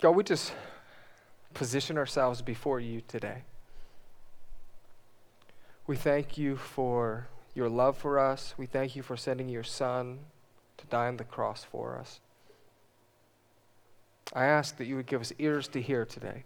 [0.00, 0.52] God, we just
[1.54, 3.42] position ourselves before you today.
[5.88, 8.54] We thank you for your love for us.
[8.56, 10.20] We thank you for sending your Son
[10.76, 12.20] to die on the cross for us.
[14.32, 16.44] I ask that you would give us ears to hear today.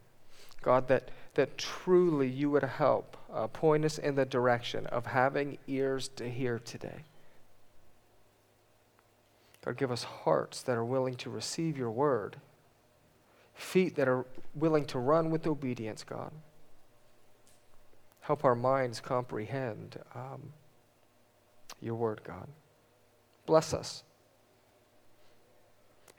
[0.63, 5.59] God, that, that truly you would help uh, point us in the direction of having
[5.67, 7.05] ears to hear today.
[9.65, 12.37] God, give us hearts that are willing to receive your word,
[13.55, 16.33] feet that are willing to run with obedience, God.
[18.21, 20.53] Help our minds comprehend um,
[21.81, 22.49] your word, God.
[23.47, 24.05] Bless us.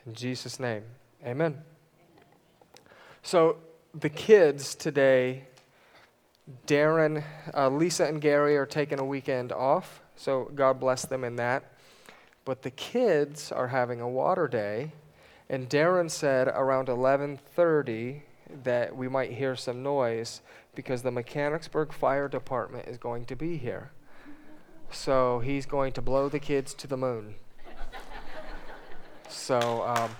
[0.06, 0.84] In Jesus' name,
[1.26, 1.62] amen.
[3.22, 3.58] So,
[3.94, 5.46] the kids today,
[6.68, 11.38] Darren, uh, Lisa, and Gary are taking a weekend off, so God bless them in
[11.38, 11.64] that.
[12.44, 14.92] But the kids are having a water day,
[15.54, 18.24] and Darren said around 11:30
[18.64, 20.42] that we might hear some noise
[20.74, 23.92] because the Mechanicsburg Fire Department is going to be here.
[24.90, 27.36] So he's going to blow the kids to the moon.
[29.30, 30.16] so um,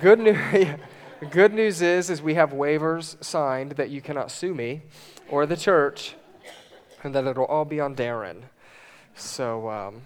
[0.00, 0.68] good news.
[1.30, 4.80] good news is, is we have waivers signed that you cannot sue me
[5.28, 6.14] or the church,
[7.02, 8.44] and that it'll all be on Darren.
[9.14, 10.00] So, um,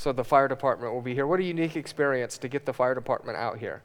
[0.00, 1.26] so the fire department will be here.
[1.26, 3.82] What a unique experience to get the fire department out here.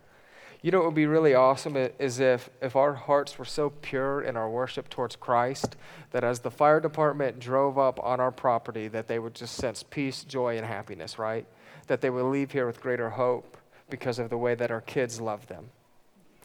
[0.61, 4.21] You know, it would be really awesome is if, if our hearts were so pure
[4.21, 5.75] in our worship towards Christ
[6.11, 9.83] that as the fire department drove up on our property, that they would just sense
[9.83, 11.45] peace, joy, and happiness, right?
[11.87, 13.57] That they would leave here with greater hope
[13.89, 15.65] because of the way that our kids love them.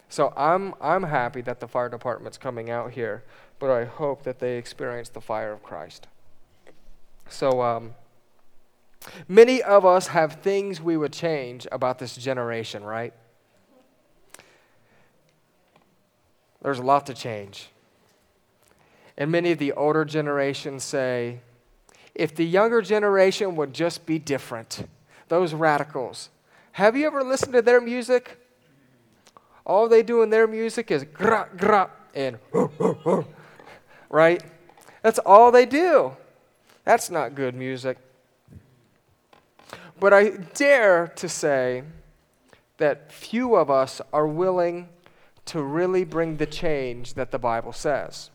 [0.09, 3.23] So I'm, I'm happy that the fire department's coming out here,
[3.61, 6.09] but I hope that they experience the fire of Christ.
[7.29, 7.95] So, um,
[9.29, 13.12] many of us have things we would change about this generation, right?
[16.62, 17.71] There's a lot to change.
[19.17, 21.41] And many of the older generations say,
[22.15, 24.87] if the younger generation would just be different,
[25.28, 26.28] those radicals.
[26.72, 28.38] Have you ever listened to their music?
[29.65, 32.38] All they do in their music is gra gra and
[34.09, 34.43] right?
[35.03, 36.12] That's all they do.
[36.84, 37.99] That's not good music.
[40.00, 41.84] But I dare to say
[42.78, 44.88] that few of us are willing
[45.44, 48.31] to really bring the change that the Bible says.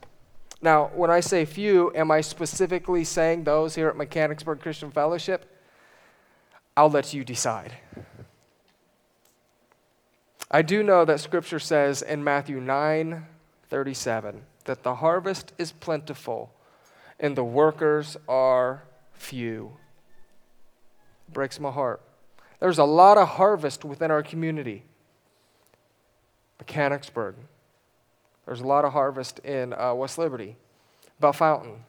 [0.62, 5.52] Now, when I say few, am I specifically saying those here at Mechanicsburg Christian Fellowship?
[6.78, 7.74] I'll let you decide.
[10.52, 13.26] I do know that Scripture says in Matthew 9
[13.68, 16.54] 37 that the harvest is plentiful
[17.20, 18.84] and the workers are
[19.14, 19.78] few.
[21.32, 22.02] Breaks my heart.
[22.60, 24.84] There's a lot of harvest within our community.
[26.60, 27.36] Mechanicsburg.
[28.46, 30.56] There's a lot of harvest in uh, West Liberty,
[31.20, 31.84] Bellefontaine,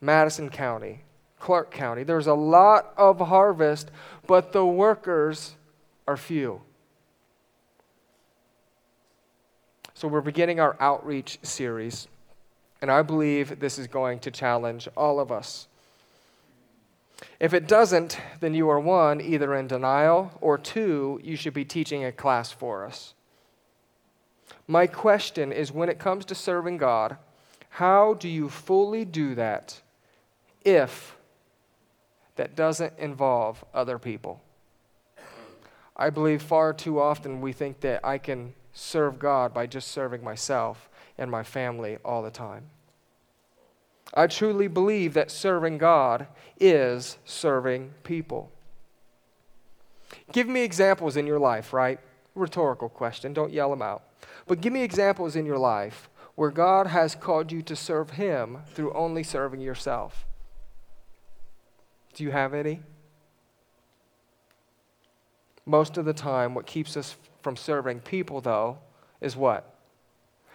[0.00, 1.00] Madison County,
[1.38, 2.04] Clark County.
[2.04, 3.90] There's a lot of harvest,
[4.26, 5.54] but the workers
[6.06, 6.62] are few.
[9.94, 12.06] So we're beginning our outreach series,
[12.80, 15.66] and I believe this is going to challenge all of us.
[17.40, 21.64] If it doesn't, then you are one, either in denial, or two, you should be
[21.64, 23.14] teaching a class for us.
[24.66, 27.16] My question is when it comes to serving God,
[27.70, 29.80] how do you fully do that
[30.64, 31.16] if
[32.36, 34.42] that doesn't involve other people?
[35.96, 40.22] I believe far too often we think that I can serve God by just serving
[40.22, 42.70] myself and my family all the time.
[44.14, 46.26] I truly believe that serving God
[46.58, 48.50] is serving people.
[50.32, 52.00] Give me examples in your life, right?
[52.34, 54.02] Rhetorical question, don't yell them out.
[54.46, 58.58] But give me examples in your life where God has called you to serve Him
[58.72, 60.24] through only serving yourself.
[62.14, 62.80] Do you have any?
[65.66, 68.78] Most of the time, what keeps us from serving people, though,
[69.20, 69.74] is what?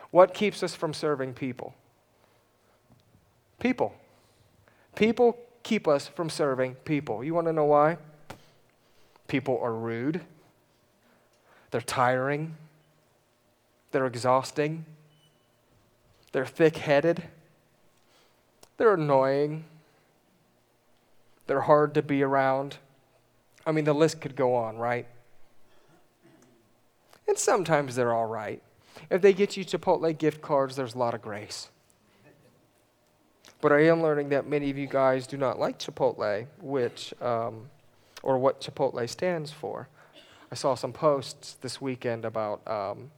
[0.09, 1.75] What keeps us from serving people?
[3.63, 3.95] People.
[4.93, 7.23] People keep us from serving people.
[7.23, 7.97] You want to know why?
[9.29, 10.19] People are rude,
[11.71, 12.57] they're tiring,
[13.91, 14.85] they're exhausting.
[16.33, 17.23] They're thick headed.
[18.77, 19.65] They're annoying.
[21.45, 22.77] They're hard to be around.
[23.67, 25.05] I mean, the list could go on, right?
[27.27, 28.61] And sometimes they're all right.
[29.11, 31.69] If they get you Chipotle gift cards, there's a lot of grace.
[33.63, 37.69] But I am learning that many of you guys do not like Chipotle, which, um,
[38.21, 39.87] or what Chipotle stands for.
[40.51, 43.09] I saw some posts this weekend about, um,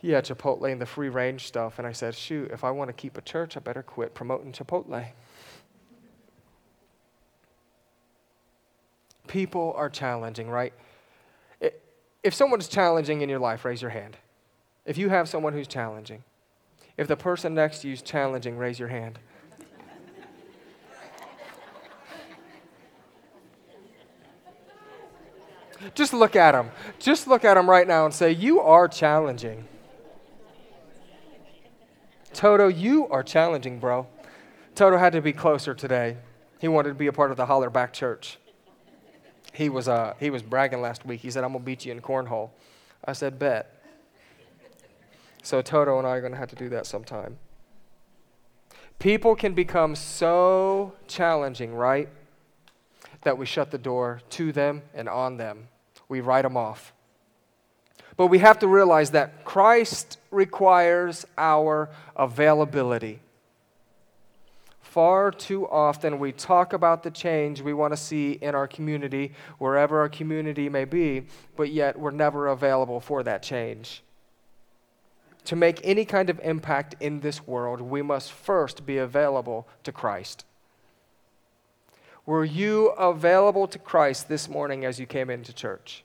[0.00, 1.80] yeah, Chipotle and the free range stuff.
[1.80, 4.52] And I said, shoot, if I want to keep a church, I better quit promoting
[4.52, 5.06] Chipotle.
[9.26, 10.72] People are challenging, right?
[12.22, 14.18] If someone's challenging in your life, raise your hand.
[14.86, 16.22] If you have someone who's challenging,
[16.98, 19.18] if the person next to you is challenging, raise your hand.
[25.94, 26.70] Just look at them.
[26.98, 29.66] Just look at them right now and say, You are challenging.
[32.34, 34.08] Toto, you are challenging, bro.
[34.74, 36.16] Toto had to be closer today.
[36.60, 38.38] He wanted to be a part of the Hollerback Church.
[39.52, 41.20] He was, uh, he was bragging last week.
[41.20, 42.50] He said, I'm going to beat you in cornhole.
[43.04, 43.77] I said, Bet.
[45.42, 47.38] So Toto and I are going to have to do that sometime.
[48.98, 52.08] People can become so challenging, right?
[53.22, 55.68] That we shut the door to them and on them.
[56.08, 56.92] We write them off.
[58.16, 63.20] But we have to realize that Christ requires our availability.
[64.80, 69.32] Far too often we talk about the change we want to see in our community,
[69.58, 71.26] wherever our community may be,
[71.56, 74.02] but yet we're never available for that change.
[75.48, 79.90] To make any kind of impact in this world, we must first be available to
[79.90, 80.44] Christ.
[82.26, 86.04] Were you available to Christ this morning as you came into church?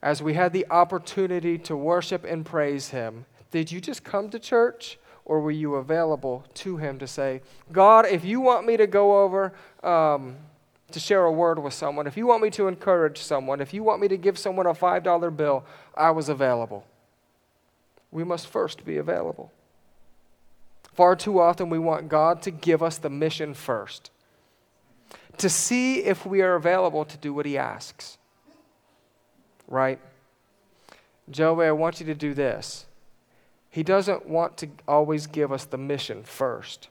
[0.00, 4.38] As we had the opportunity to worship and praise Him, did you just come to
[4.38, 7.42] church or were you available to Him to say,
[7.72, 10.36] God, if you want me to go over um,
[10.92, 13.82] to share a word with someone, if you want me to encourage someone, if you
[13.82, 15.64] want me to give someone a $5 bill,
[15.96, 16.86] I was available
[18.10, 19.52] we must first be available.
[20.92, 24.10] Far too often, we want God to give us the mission first,
[25.38, 28.18] to see if we are available to do what He asks.
[29.68, 30.00] Right?
[31.30, 32.86] Joey, I want you to do this.
[33.70, 36.88] He doesn't want to always give us the mission first.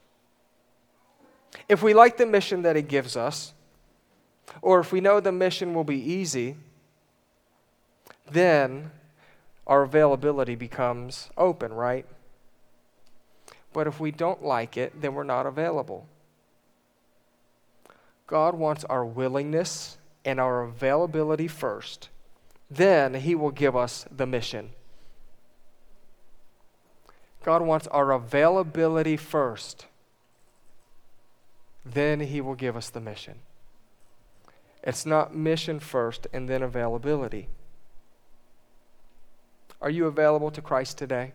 [1.68, 3.52] If we like the mission that He gives us,
[4.62, 6.56] or if we know the mission will be easy,
[8.30, 8.90] then
[9.70, 12.04] our availability becomes open, right?
[13.72, 16.08] But if we don't like it, then we're not available.
[18.26, 22.08] God wants our willingness and our availability first.
[22.68, 24.70] Then He will give us the mission.
[27.44, 29.86] God wants our availability first.
[31.84, 33.36] Then He will give us the mission.
[34.82, 37.48] It's not mission first and then availability.
[39.80, 41.32] Are you available to Christ today?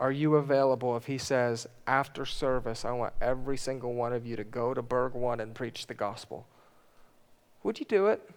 [0.00, 4.34] Are you available if He says, after service, I want every single one of you
[4.36, 6.46] to go to Berg 1 and preach the gospel?
[7.62, 8.28] Would you do it?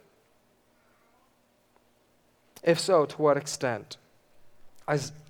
[2.61, 3.97] If so, to what extent?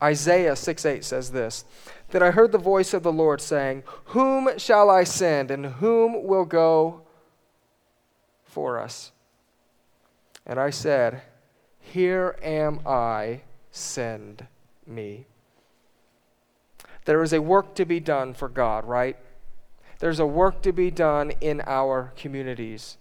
[0.01, 1.65] Isaiah 6 8 says this
[2.09, 6.23] Then I heard the voice of the Lord saying, Whom shall I send, and whom
[6.23, 7.01] will go
[8.43, 9.11] for us?
[10.45, 11.21] And I said,
[11.83, 13.41] here am I,
[13.71, 14.47] send
[14.87, 15.25] me.
[17.05, 19.17] There is a work to be done for God, right?
[19.99, 22.97] There's a work to be done in our communities.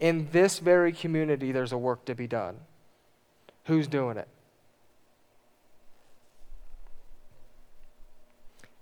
[0.00, 2.56] In this very community, there's a work to be done.
[3.64, 4.28] Who's doing it?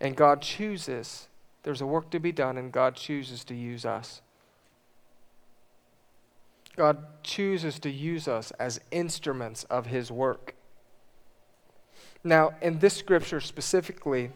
[0.00, 1.28] And God chooses,
[1.62, 4.22] there's a work to be done, and God chooses to use us.
[6.80, 10.54] God chooses to use us as instruments of His work.
[12.24, 14.30] Now, in this scripture specifically,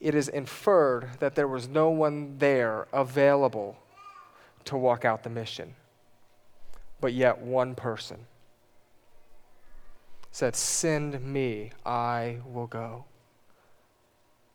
[0.00, 3.76] it is inferred that there was no one there available
[4.64, 5.74] to walk out the mission,
[6.98, 8.24] but yet one person
[10.32, 13.04] said, Send me, I will go.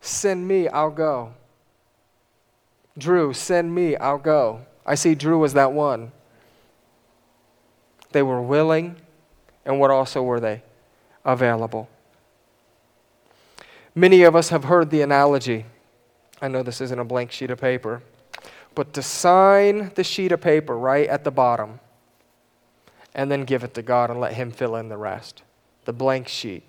[0.01, 1.35] Send me, I'll go.
[2.97, 4.65] Drew, send me, I'll go.
[4.88, 6.12] I see Drew as that one.
[8.15, 8.95] They were willing,
[9.65, 10.62] and what also were they?
[11.25, 11.89] Available.
[13.93, 15.65] Many of us have heard the analogy.
[16.41, 18.03] I know this isn't a blank sheet of paper,
[18.74, 21.81] but to sign the sheet of paper right at the bottom
[23.13, 25.41] and then give it to God and let Him fill in the rest.
[25.84, 26.63] The blank sheet.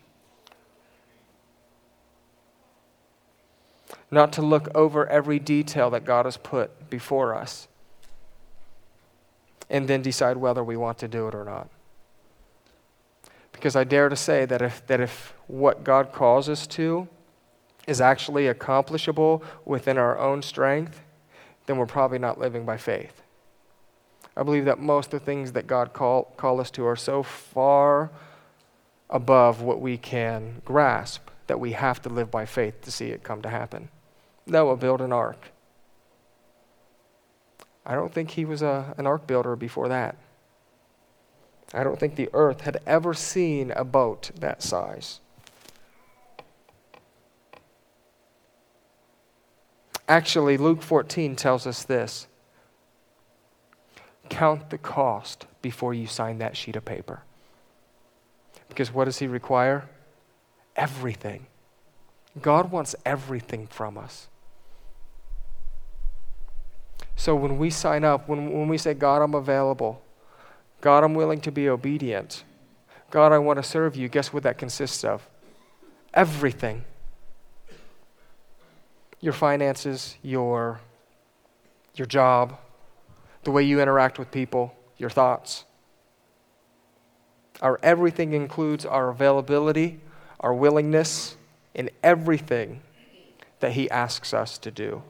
[4.11, 7.69] Not to look over every detail that God has put before us
[9.69, 11.69] and then decide whether we want to do it or not.
[13.53, 17.09] Because I dare to say that if, that if what God calls us to
[17.87, 21.03] is actually accomplishable within our own strength,
[21.67, 23.23] then we're probably not living by faith.
[24.37, 27.23] I believe that most of the things that God call, call us to are so
[27.23, 28.11] far
[29.09, 33.23] above what we can grasp that we have to live by faith to see it
[33.23, 33.89] come to happen.
[34.47, 35.53] Noah built an ark.
[37.87, 40.17] I don't think he was a, an ark builder before that.
[41.73, 45.21] I don't think the earth had ever seen a boat that size.
[50.09, 52.27] Actually, Luke 14 tells us this
[54.29, 57.23] count the cost before you sign that sheet of paper.
[58.69, 59.89] Because what does he require?
[60.75, 61.47] Everything.
[62.43, 64.29] God wants everything from us.
[67.17, 70.03] So when we sign up, when, when we say, God, I'm available,
[70.83, 72.45] God, I'm willing to be obedient,
[73.11, 75.27] God, I want to serve you, guess what that consists of?
[76.13, 76.85] Everything.
[79.21, 80.81] Your finances, your,
[81.95, 82.59] your job,
[83.45, 85.65] the way you interact with people, your thoughts.
[87.63, 90.01] Our everything includes our availability,
[90.41, 91.37] our willingness
[91.75, 92.83] in everything
[93.61, 95.03] that He asks us to do.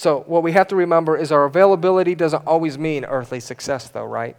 [0.00, 4.06] So, what we have to remember is our availability doesn't always mean earthly success, though,
[4.06, 4.34] right?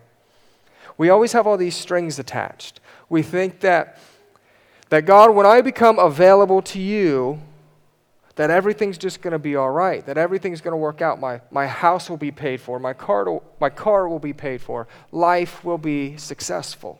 [0.98, 2.80] We always have all these strings attached.
[3.10, 4.00] We think that,
[4.90, 7.42] that God, when I become available to you,
[8.38, 11.20] that everything's just going to be all right, that everything's going to work out.
[11.20, 14.88] My, my house will be paid for, my car, my car will be paid for,
[15.12, 17.00] life will be successful.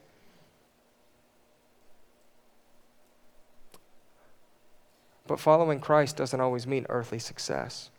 [5.26, 7.90] But following Christ doesn't always mean earthly success.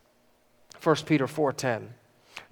[0.82, 1.94] 1 Peter 4:10.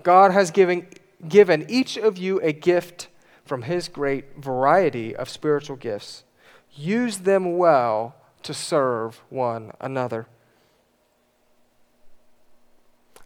[0.02, 0.86] God has given,
[1.28, 3.08] given each of you a gift
[3.44, 6.22] from his great variety of spiritual gifts.
[6.70, 10.26] Use them well to serve one another.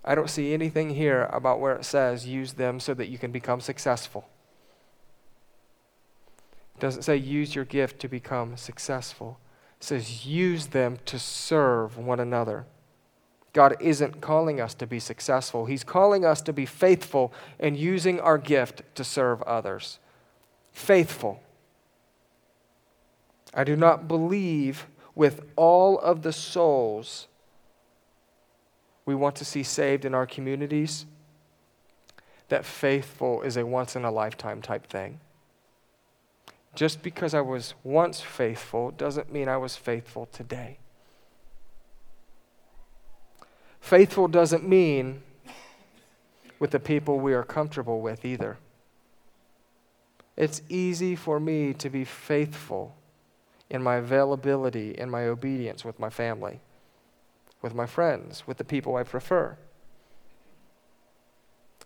[0.04, 3.30] I don't see anything here about where it says use them so that you can
[3.30, 4.28] become successful.
[6.76, 9.38] It doesn't say use your gift to become successful.
[9.80, 12.66] It says use them to serve one another.
[13.54, 15.64] God isn't calling us to be successful.
[15.64, 20.00] He's calling us to be faithful in using our gift to serve others.
[20.73, 21.40] Faithful.
[23.54, 27.28] I do not believe with all of the souls
[29.06, 31.06] we want to see saved in our communities
[32.49, 35.20] that faithful is a once in a lifetime type thing.
[36.75, 40.78] Just because I was once faithful doesn't mean I was faithful today.
[43.85, 45.21] Faithful doesn't mean
[46.59, 48.57] with the people we are comfortable with either.
[50.38, 52.97] It's easy for me to be faithful
[53.69, 56.61] in my availability in my obedience with my family,
[57.61, 59.59] with my friends, with the people I prefer.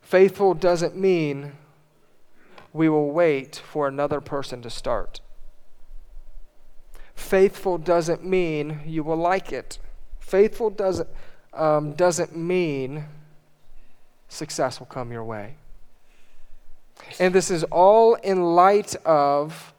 [0.00, 1.54] Faithful doesn't mean
[2.72, 5.20] we will wait for another person to start.
[7.16, 9.80] Faithful doesn't mean you will like it.
[10.20, 11.08] Faithful doesn't
[11.52, 13.04] um, doesn't mean
[14.28, 15.54] success will come your way.
[17.18, 19.72] And this is all in light of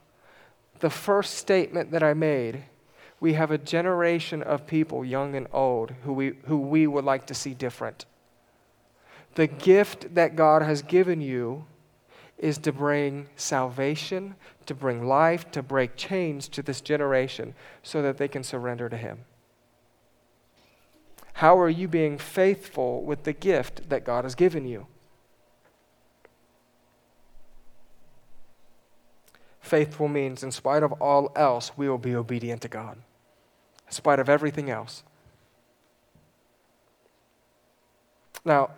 [0.80, 2.64] the first statement that I made.
[3.20, 7.28] We have a generation of people, young and old, who we, who we would like
[7.28, 8.06] to see different.
[9.36, 11.66] The gift that God has given you
[12.38, 14.36] is to bring salvation,
[14.66, 18.98] to bring life, to break chains to this generation so that they can surrender to
[18.98, 19.20] Him.
[21.40, 24.88] How are you being faithful with the gift that God has given you?
[29.62, 32.98] Faithful means, in spite of all else, we will be obedient to God,
[33.88, 35.04] in spite of everything else.
[38.44, 38.72] Now,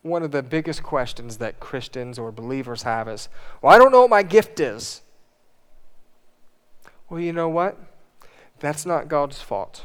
[0.00, 3.28] one of the biggest questions that Christians or believers have is,
[3.60, 5.02] Well, I don't know what my gift is.
[7.10, 7.76] Well, you know what?
[8.60, 9.84] That's not God's fault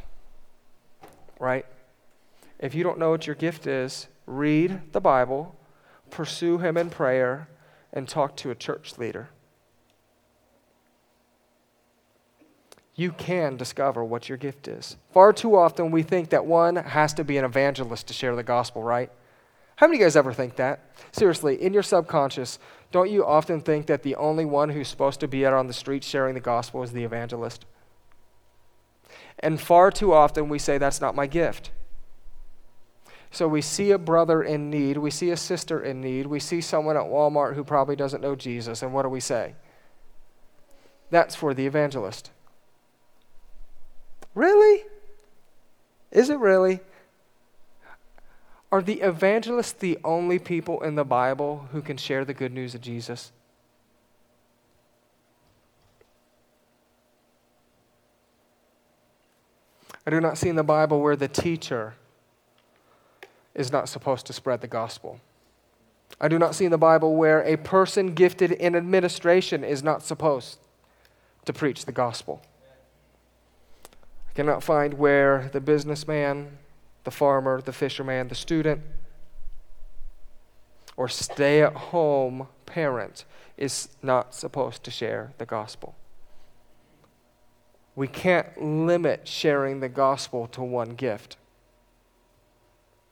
[1.39, 1.65] right?
[2.59, 5.55] If you don't know what your gift is, read the Bible,
[6.11, 7.47] pursue Him in prayer,
[7.91, 9.29] and talk to a church leader.
[12.95, 14.97] You can discover what your gift is.
[15.13, 18.43] Far too often, we think that one has to be an evangelist to share the
[18.43, 19.09] gospel, right?
[19.77, 20.81] How many of you guys ever think that?
[21.13, 22.59] Seriously, in your subconscious,
[22.91, 25.73] don't you often think that the only one who's supposed to be out on the
[25.73, 27.65] street sharing the gospel is the evangelist?
[29.41, 31.71] And far too often we say, That's not my gift.
[33.31, 36.61] So we see a brother in need, we see a sister in need, we see
[36.61, 39.53] someone at Walmart who probably doesn't know Jesus, and what do we say?
[41.11, 42.31] That's for the evangelist.
[44.33, 44.83] Really?
[46.11, 46.79] Is it really?
[48.71, 52.73] Are the evangelists the only people in the Bible who can share the good news
[52.73, 53.31] of Jesus?
[60.09, 61.93] I do not see in the Bible where the teacher
[63.53, 65.19] is not supposed to spread the gospel.
[66.19, 70.01] I do not see in the Bible where a person gifted in administration is not
[70.01, 70.57] supposed
[71.45, 72.41] to preach the gospel.
[74.27, 76.57] I cannot find where the businessman,
[77.03, 78.81] the farmer, the fisherman, the student,
[80.97, 83.25] or stay at home parent
[83.57, 85.93] is not supposed to share the gospel.
[87.99, 91.35] We can't limit sharing the gospel to one gift.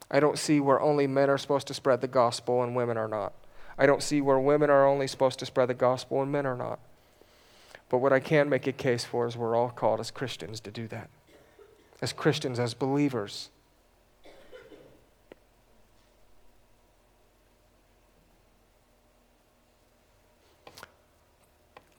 [0.10, 3.10] I don't see where only men are supposed to spread the gospel and women are
[3.10, 3.34] not.
[3.78, 6.56] I don't see where women are only supposed to spread the gospel and men are
[6.56, 6.80] not.
[7.90, 10.72] But what I can make a case for is we're all called as Christians to
[10.72, 11.10] do that.
[12.02, 13.50] As Christians, as believers.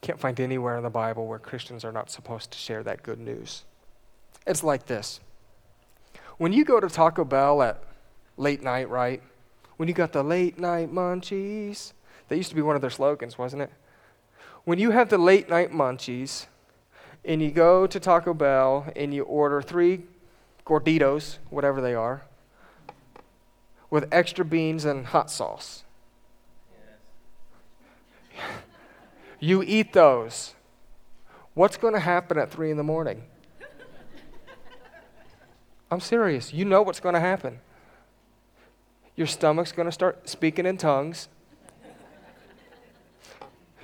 [0.08, 3.18] Can't find anywhere in the Bible where Christians are not supposed to share that good
[3.18, 3.66] news.
[4.46, 5.20] It's like this.
[6.38, 7.84] When you go to Taco Bell at
[8.38, 9.22] late night, right?
[9.76, 11.92] When you got the late night munchies,
[12.28, 13.70] that used to be one of their slogans, wasn't it?
[14.64, 16.46] When you have the late night munchies
[17.22, 20.04] and you go to Taco Bell and you order three
[20.64, 22.22] gorditos, whatever they are,
[23.90, 25.84] with extra beans and hot sauce.
[29.40, 30.54] You eat those.
[31.54, 33.22] What's going to happen at 3 in the morning?
[35.90, 36.52] I'm serious.
[36.52, 37.60] You know what's going to happen.
[39.16, 41.28] Your stomach's going to start speaking in tongues.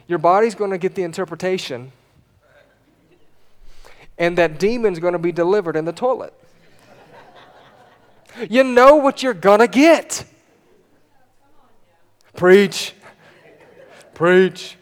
[0.07, 1.93] Your body's going to get the interpretation.
[4.19, 6.35] And that demon's going to be delivered in the toilet.
[8.49, 10.25] You know what you're going to get.
[12.37, 12.95] Preach.
[14.13, 14.77] Preach.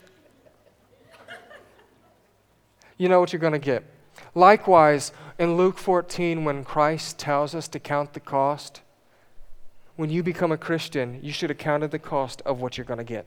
[3.03, 3.83] You know what you're going to get.
[4.33, 8.81] Likewise, in Luke 14, when Christ tells us to count the cost,
[9.97, 12.99] when you become a Christian, you should have counted the cost of what you're going
[12.99, 13.27] to get.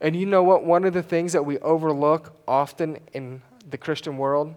[0.00, 0.64] And you know what?
[0.64, 4.52] One of the things that we overlook often in the Christian world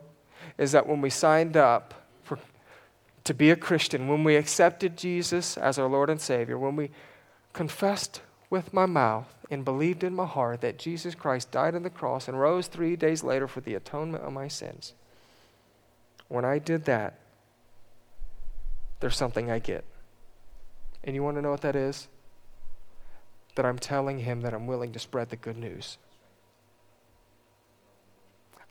[0.58, 1.94] is that when we signed up
[2.24, 2.40] for,
[3.26, 6.90] to be a Christian, when we accepted Jesus as our Lord and Savior, when we
[7.54, 11.90] confessed with my mouth and believed in my heart that Jesus Christ died on the
[11.90, 14.94] cross and rose three days later for the atonement of my sins,
[16.30, 17.20] when I did that,
[19.02, 19.84] there's something I get.
[21.04, 22.08] And you want to know what that is?
[23.56, 25.98] That I'm telling him that I'm willing to spread the good news.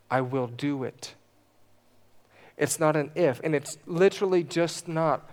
[0.09, 1.13] I will do it.
[2.57, 5.29] It's not an if, and it's literally just not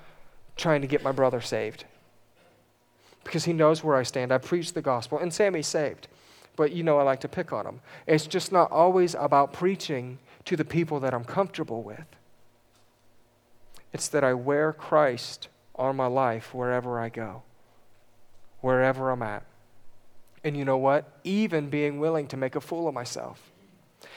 [0.57, 1.85] trying to get my brother saved.
[3.29, 4.33] Because he knows where I stand.
[4.33, 6.09] I preach the gospel, and Sammy's saved.
[6.57, 7.81] But you know I like to pick on him.
[8.07, 12.07] It's just not always about preaching to the people that I'm comfortable with.
[13.93, 17.43] It's that I wear Christ on my life wherever I go,
[18.62, 19.45] wherever I'm at.
[20.43, 21.12] And you know what?
[21.23, 23.53] Even being willing to make a fool of myself.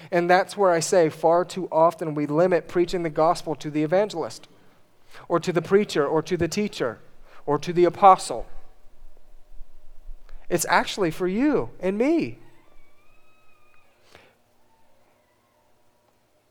[0.09, 3.83] And that's where I say far too often we limit preaching the gospel to the
[3.83, 4.47] evangelist,
[5.27, 6.99] or to the preacher, or to the teacher,
[7.45, 8.47] or to the apostle.
[10.51, 12.37] It's actually for you and me.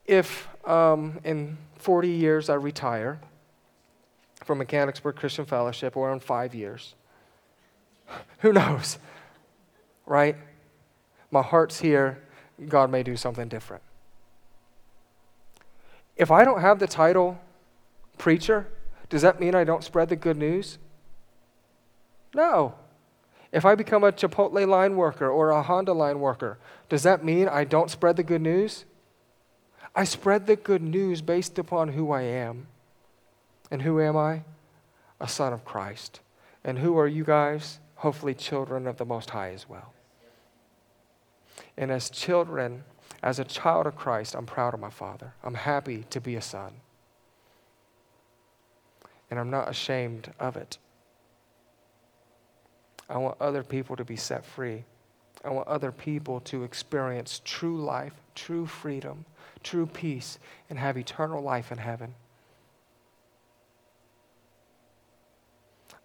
[0.06, 3.20] If um, in 40 years I retire,
[4.44, 6.94] from Mechanicsburg Christian Fellowship or in five years.
[8.38, 8.98] Who knows?
[10.06, 10.36] Right?
[11.30, 12.22] My heart's here.
[12.68, 13.82] God may do something different.
[16.16, 17.38] If I don't have the title
[18.18, 18.66] preacher,
[19.08, 20.78] does that mean I don't spread the good news?
[22.34, 22.74] No.
[23.52, 26.58] If I become a Chipotle line worker or a Honda line worker,
[26.88, 28.84] does that mean I don't spread the good news?
[29.94, 32.68] I spread the good news based upon who I am.
[33.70, 34.42] And who am I?
[35.20, 36.20] A son of Christ.
[36.64, 37.80] And who are you guys?
[37.96, 39.92] Hopefully, children of the Most High as well.
[41.76, 42.84] And as children,
[43.22, 45.34] as a child of Christ, I'm proud of my father.
[45.42, 46.72] I'm happy to be a son.
[49.30, 50.78] And I'm not ashamed of it.
[53.10, 54.84] I want other people to be set free.
[55.44, 59.24] I want other people to experience true life, true freedom,
[59.64, 60.38] true peace,
[60.70, 62.14] and have eternal life in heaven.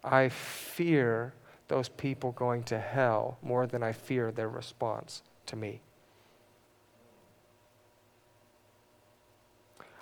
[0.04, 1.34] I fear
[1.68, 5.82] those people going to hell more than I fear their response to me.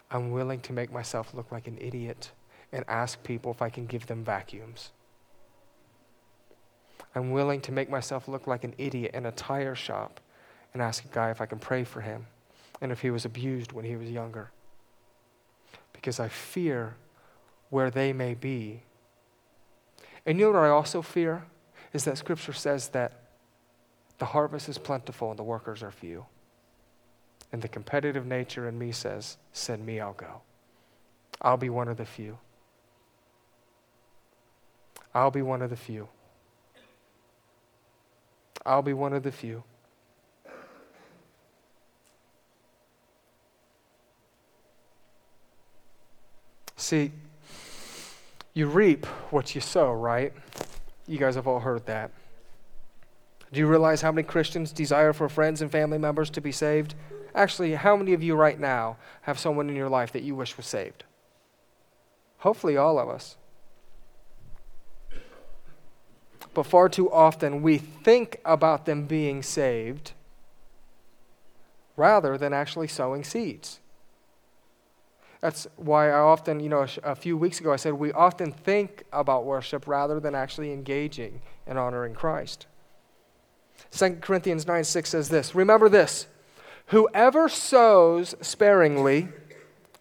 [0.10, 2.32] I'm willing to make myself look like an idiot
[2.72, 4.92] and ask people if I can give them vacuums.
[7.16, 10.20] I'm willing to make myself look like an idiot in a tire shop
[10.74, 12.26] and ask a guy if I can pray for him
[12.82, 14.52] and if he was abused when he was younger.
[15.94, 16.96] Because I fear
[17.70, 18.82] where they may be.
[20.26, 21.46] And you know what I also fear?
[21.94, 23.14] Is that Scripture says that
[24.18, 26.26] the harvest is plentiful and the workers are few.
[27.52, 30.42] And the competitive nature in me says, Send me, I'll go.
[31.42, 32.40] I'll be one of the few.
[35.14, 36.08] I'll be one of the few.
[38.66, 39.64] I'll be one of the few.
[46.76, 47.12] See,
[48.54, 50.34] you reap what you sow, right?
[51.08, 52.12] You guys have all heard that.
[53.52, 56.96] Do you realize how many Christians desire for friends and family members to be saved?
[57.36, 60.58] Actually, how many of you right now have someone in your life that you wish
[60.58, 61.04] was saved?
[62.40, 63.38] Hopefully, all of us.
[66.54, 70.14] But far too often we think about them being saved
[71.96, 73.80] rather than actually sowing seeds.
[75.42, 79.04] That's why I often, you know, a few weeks ago I said we often think
[79.12, 82.66] about worship rather than actually engaging and honoring Christ.
[83.92, 86.28] 2 Corinthians 9 6 says this Remember this
[86.88, 89.28] whoever sows sparingly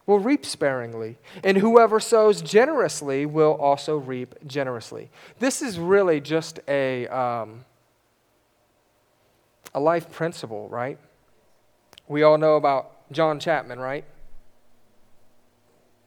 [0.07, 5.11] will reap sparingly, and whoever sows generously will also reap generously.
[5.39, 7.65] This is really just a, um,
[9.75, 10.99] a life principle, right?
[12.09, 14.05] We all know about John Chapman, right?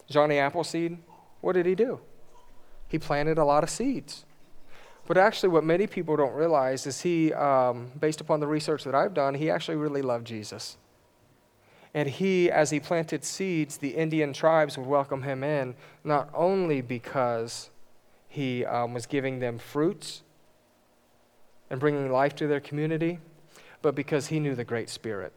[0.10, 0.98] Johnny Appleseed.
[1.42, 2.00] What did he do?
[2.88, 4.26] He planted a lot of seeds.
[5.08, 8.96] But actually, what many people don't realize is he, um, based upon the research that
[8.96, 10.78] I've done, he actually really loved Jesus.
[11.96, 16.82] And he, as he planted seeds, the Indian tribes would welcome him in, not only
[16.82, 17.70] because
[18.28, 20.22] he um, was giving them fruits
[21.70, 23.20] and bringing life to their community,
[23.82, 25.32] but because he knew the Great Spirit.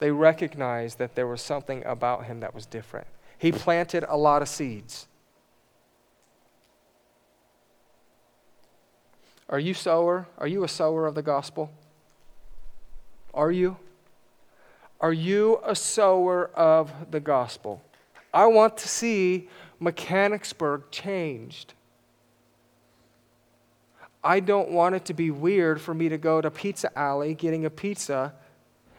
[0.00, 3.06] They recognized that there was something about him that was different.
[3.38, 5.06] He planted a lot of seeds.
[9.48, 10.26] Are you sower?
[10.38, 11.70] Are you a sower of the gospel?
[13.32, 13.76] Are you?
[15.00, 17.82] Are you a sower of the gospel?
[18.34, 19.48] I want to see
[19.80, 21.72] Mechanicsburg changed.
[24.22, 27.64] I don't want it to be weird for me to go to Pizza Alley getting
[27.64, 28.34] a pizza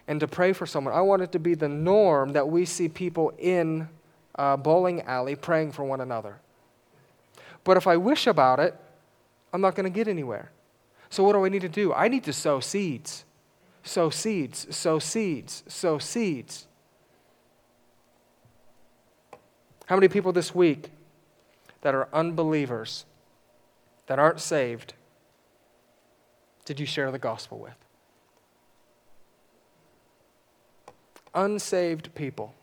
[0.07, 0.95] and to pray for someone.
[0.95, 3.87] I want it to be the norm that we see people in
[4.35, 6.37] bowling alley praying for one another.
[7.63, 8.75] But if I wish about it,
[9.53, 10.49] I'm not going to get anywhere.
[11.11, 11.93] So, what do I need to do?
[11.93, 13.25] I need to sow seeds
[13.83, 16.67] sow seeds, sow seeds, sow seeds.
[19.87, 20.89] How many people this week
[21.81, 23.05] that are unbelievers,
[24.07, 24.93] that aren't saved,
[26.65, 27.75] did you share the gospel with?
[31.33, 32.53] Unsaved people.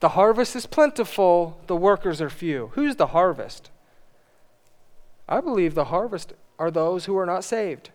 [0.00, 2.70] The harvest is plentiful, the workers are few.
[2.74, 3.70] Who's the harvest?
[5.28, 7.90] I believe the harvest are those who are not saved.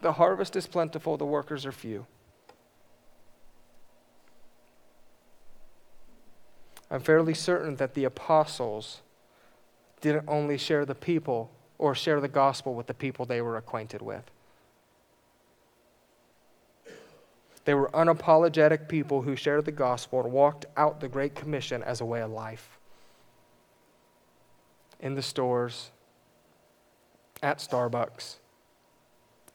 [0.00, 2.06] The harvest is plentiful, the workers are few.
[6.90, 9.02] I'm fairly certain that the apostles
[10.00, 14.00] didn't only share the people or share the gospel with the people they were acquainted
[14.00, 14.24] with.
[17.64, 22.00] They were unapologetic people who shared the gospel and walked out the Great Commission as
[22.00, 22.78] a way of life.
[25.00, 25.90] In the stores,
[27.42, 28.36] at Starbucks,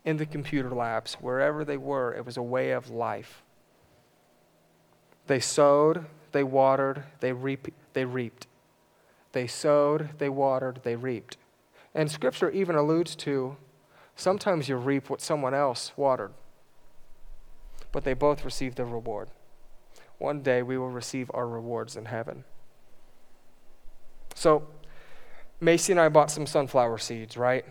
[0.05, 3.43] in the computer labs, wherever they were, it was a way of life.
[5.27, 8.47] They sowed, they watered, they, reap, they reaped.
[9.31, 11.37] They sowed, they watered, they reaped.
[11.95, 13.57] And Scripture even alludes to
[14.15, 16.33] sometimes you reap what someone else watered,
[17.91, 19.29] but they both receive the reward.
[20.17, 22.43] One day we will receive our rewards in heaven.
[24.35, 24.67] So,
[25.59, 27.65] Macy and I bought some sunflower seeds, right?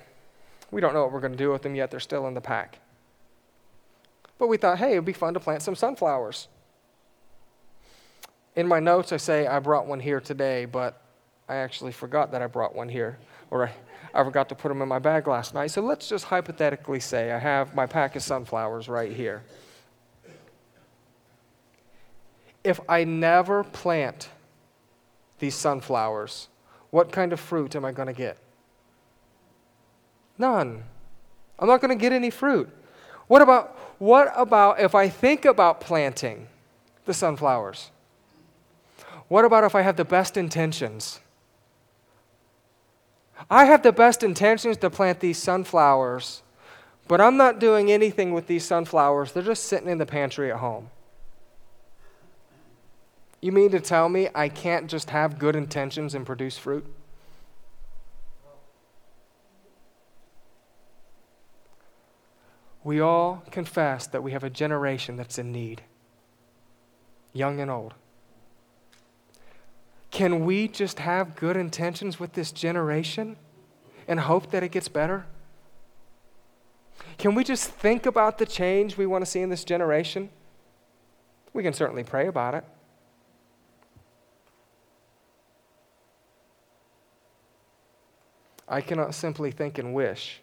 [0.73, 1.93] We don't know what we're going to do with them yet.
[1.93, 2.81] They're still in the pack.
[4.39, 6.49] But we thought, hey, it would be fun to plant some sunflowers.
[8.57, 11.01] In my notes, I say I brought one here today, but
[11.49, 13.19] I actually forgot that I brought one here,
[13.51, 13.73] or I,
[14.15, 15.71] I forgot to put them in my bag last night.
[15.71, 19.43] So let's just hypothetically say I have my pack of sunflowers right here.
[22.65, 24.31] If I never plant
[25.39, 26.49] these sunflowers,
[26.91, 28.39] what kind of fruit am I going to get?
[30.39, 30.85] None.
[31.59, 32.69] I'm not going to get any fruit.
[33.29, 36.49] What about, what about if I think about planting
[37.05, 37.91] the sunflowers?
[39.29, 41.21] What about if I have the best intentions?
[43.51, 46.43] I have the best intentions to plant these sunflowers,
[47.09, 49.33] but I'm not doing anything with these sunflowers.
[49.33, 50.91] They're just sitting in the pantry at home.
[53.41, 56.87] You mean to tell me I can't just have good intentions and produce fruit?
[62.85, 65.83] We all confess that we have a generation that's in need,
[67.33, 67.95] young and old.
[70.11, 73.37] Can we just have good intentions with this generation
[74.09, 75.27] and hope that it gets better?
[77.19, 80.29] Can we just think about the change we want to see in this generation?
[81.53, 82.65] We can certainly pray about it.
[88.69, 90.41] I cannot simply think and wish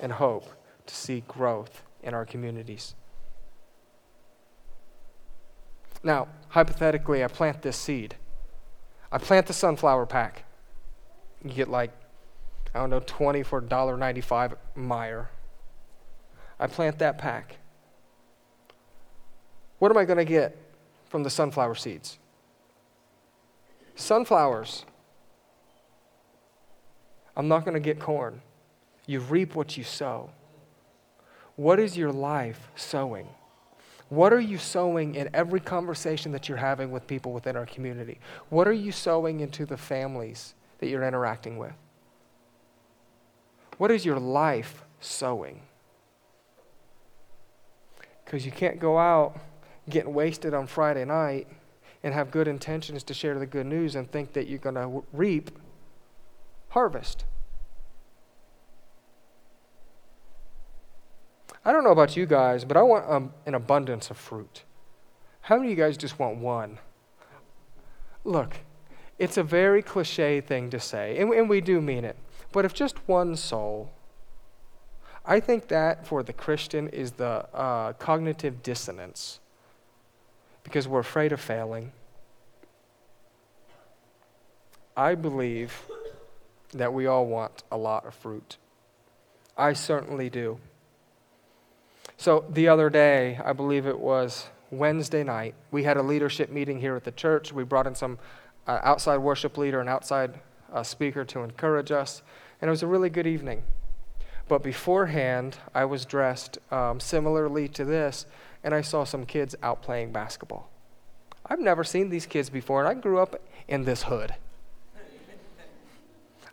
[0.00, 0.57] and hope
[0.88, 2.94] to see growth in our communities.
[6.02, 8.16] Now, hypothetically, I plant this seed.
[9.10, 10.44] I plant the sunflower pack.
[11.44, 11.92] You get like,
[12.74, 15.28] I don't know, 20 for $1.95 Meijer.
[16.60, 17.56] I plant that pack.
[19.78, 20.56] What am I going to get
[21.08, 22.18] from the sunflower seeds?
[23.94, 24.84] Sunflowers.
[27.36, 28.42] I'm not going to get corn.
[29.06, 30.30] You reap what you sow.
[31.58, 33.26] What is your life sowing?
[34.10, 38.20] What are you sowing in every conversation that you're having with people within our community?
[38.48, 41.72] What are you sowing into the families that you're interacting with?
[43.76, 45.62] What is your life sowing?
[48.24, 49.40] Because you can't go out
[49.90, 51.48] getting wasted on Friday night
[52.04, 55.02] and have good intentions to share the good news and think that you're going to
[55.12, 55.50] reap
[56.68, 57.24] harvest.
[61.64, 64.62] I don't know about you guys, but I want um, an abundance of fruit.
[65.42, 66.78] How many of you guys just want one?
[68.24, 68.56] Look,
[69.18, 72.16] it's a very cliche thing to say, and, and we do mean it.
[72.52, 73.90] But if just one soul,
[75.24, 79.40] I think that for the Christian is the uh, cognitive dissonance
[80.62, 81.92] because we're afraid of failing.
[84.96, 85.82] I believe
[86.72, 88.56] that we all want a lot of fruit.
[89.56, 90.58] I certainly do.
[92.18, 96.80] So the other day, I believe it was Wednesday night, we had a leadership meeting
[96.80, 97.52] here at the church.
[97.52, 98.18] We brought in some
[98.66, 100.40] uh, outside worship leader and outside
[100.72, 102.22] uh, speaker to encourage us,
[102.60, 103.62] and it was a really good evening.
[104.48, 108.26] But beforehand, I was dressed um, similarly to this,
[108.64, 110.70] and I saw some kids out playing basketball.
[111.46, 114.34] I've never seen these kids before, and I grew up in this hood.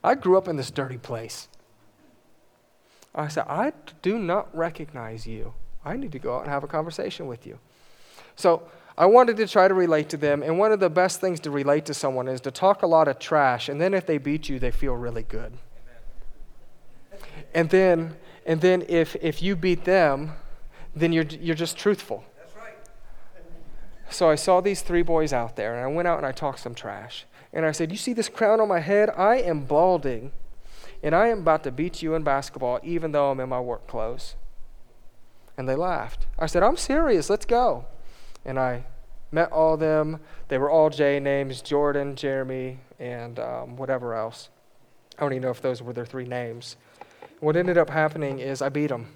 [0.04, 1.48] I grew up in this dirty place.
[3.16, 5.54] I said, I do not recognize you.
[5.86, 7.58] I need to go out and have a conversation with you.
[8.36, 8.64] So
[8.98, 11.52] I wanted to try to relate to them, and one of the best things to
[11.52, 14.50] relate to someone is to talk a lot of trash, and then if they beat
[14.50, 15.54] you, they feel really good.
[17.54, 20.34] And then, and then if, if you beat them,
[20.96, 22.24] then you're, you're just truthful.
[24.10, 26.60] So I saw these three boys out there, and I went out and I talked
[26.60, 27.26] some trash.
[27.52, 29.10] And I said, You see this crown on my head?
[29.10, 30.32] I am balding
[31.06, 33.86] and I am about to beat you in basketball, even though I'm in my work
[33.86, 34.34] clothes.
[35.56, 36.26] And they laughed.
[36.40, 37.86] I said, I'm serious, let's go.
[38.44, 38.86] And I
[39.32, 40.20] met all of them.
[40.48, 44.50] They were all J names Jordan, Jeremy, and um, whatever else.
[45.20, 46.76] I don't even know if those were their three names.
[47.40, 49.10] What ended up happening is I beat them.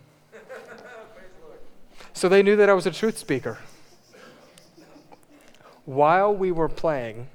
[2.14, 3.58] so they knew that I was a truth speaker.
[5.86, 7.30] While we were playing,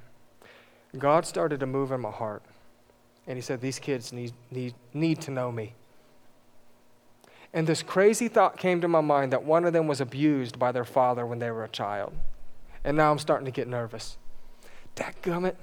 [0.97, 2.41] God started to move in my heart.
[3.27, 5.73] And he said, These kids need, need, need to know me.
[7.53, 10.71] And this crazy thought came to my mind that one of them was abused by
[10.71, 12.13] their father when they were a child.
[12.83, 14.17] And now I'm starting to get nervous.
[14.95, 15.55] Dadgummit.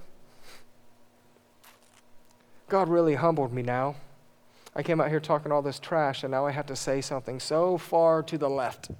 [2.69, 3.97] God really humbled me now.
[4.75, 7.39] I came out here talking all this trash, and now I have to say something
[7.39, 8.91] so far to the left.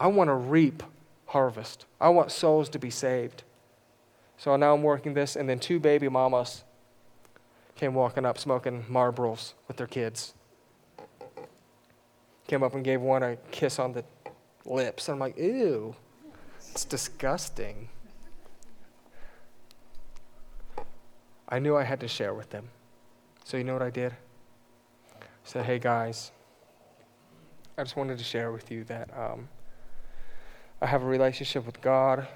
[0.00, 0.82] I want to reap
[1.26, 3.42] harvest, I want souls to be saved.
[4.38, 6.62] So now I'm working this, and then two baby mamas
[7.74, 10.32] came walking up smoking Marlboros with their kids.
[12.46, 14.04] Came up and gave one a kiss on the
[14.64, 15.08] lips.
[15.08, 15.94] And I'm like, ew,
[16.70, 17.88] it's disgusting.
[21.48, 22.68] I knew I had to share with them.
[23.44, 24.12] So you know what I did?
[25.20, 26.30] I said, hey guys,
[27.76, 29.48] I just wanted to share with you that um,
[30.80, 32.28] I have a relationship with God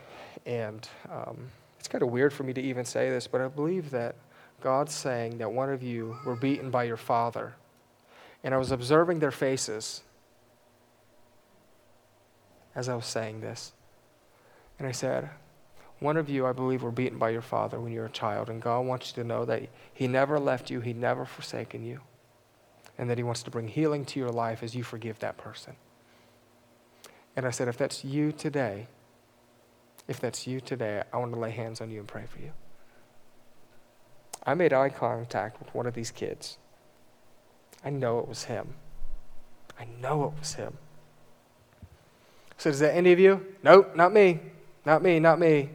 [0.45, 0.89] and.
[1.09, 1.51] Um,
[1.93, 4.15] kind of weird for me to even say this, but I believe that
[4.63, 7.53] God's saying that one of you were beaten by your father.
[8.43, 10.03] And I was observing their faces
[12.75, 13.73] as I was saying this.
[14.79, 15.29] And I said,
[15.99, 18.49] One of you, I believe, were beaten by your father when you were a child,
[18.49, 22.01] and God wants you to know that He never left you, He never forsaken you,
[22.97, 25.77] and that He wants to bring healing to your life as you forgive that person.
[27.37, 28.89] And I said, if that's you today,
[30.13, 32.53] if that's you today, I want to lay hands on you and pray for you.
[34.45, 36.59] I made eye contact with one of these kids.
[37.83, 38.75] I know it was him.
[39.81, 40.77] I know it was him.
[42.59, 43.45] So, is that any of you?
[43.63, 44.41] Nope, not me.
[44.85, 45.71] Not me, not me.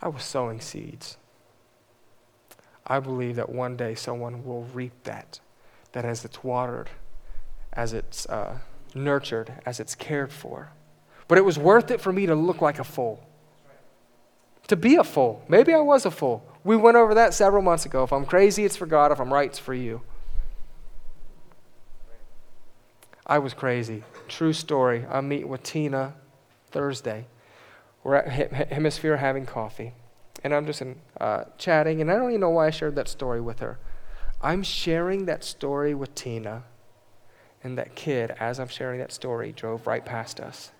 [0.00, 1.18] I was sowing seeds.
[2.86, 5.38] I believe that one day someone will reap that,
[5.92, 6.88] that as it's watered,
[7.74, 8.58] as it's uh,
[8.94, 10.70] nurtured, as it's cared for.
[11.28, 13.26] But it was worth it for me to look like a fool,
[14.68, 15.42] to be a fool.
[15.48, 16.44] Maybe I was a fool.
[16.64, 18.04] We went over that several months ago.
[18.04, 19.12] If I'm crazy, it's for God.
[19.12, 20.02] If I'm right, it's for you.
[23.26, 24.04] I was crazy.
[24.28, 25.06] True story.
[25.10, 26.14] I'm meeting with Tina
[26.70, 27.26] Thursday.
[28.02, 29.94] We're at Hemisphere having coffee.
[30.42, 33.08] And I'm just in, uh, chatting, and I don't even know why I shared that
[33.08, 33.78] story with her.
[34.42, 36.64] I'm sharing that story with Tina,
[37.62, 40.70] and that kid, as I'm sharing that story, drove right past us.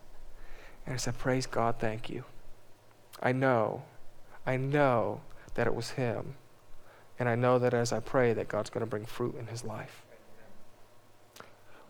[0.87, 2.25] And I said, Praise God, thank you.
[3.23, 3.83] I know,
[4.47, 5.21] I know
[5.55, 6.35] that it was him.
[7.19, 9.65] And I know that as I pray, that God's going to bring fruit in his
[9.65, 10.05] life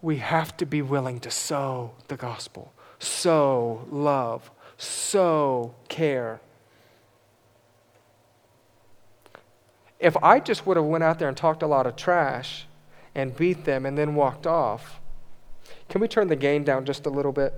[0.04, 6.42] we have to be willing to sow the gospel, sow love, sow care.
[9.98, 12.66] If I just would have went out there and talked a lot of trash
[13.14, 15.00] and beat them and then walked off,
[15.88, 17.54] can we turn the gain down just a little bit?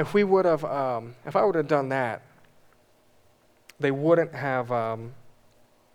[0.00, 2.22] If we would have, um, if I would have done that,
[3.78, 5.12] they wouldn't have, um,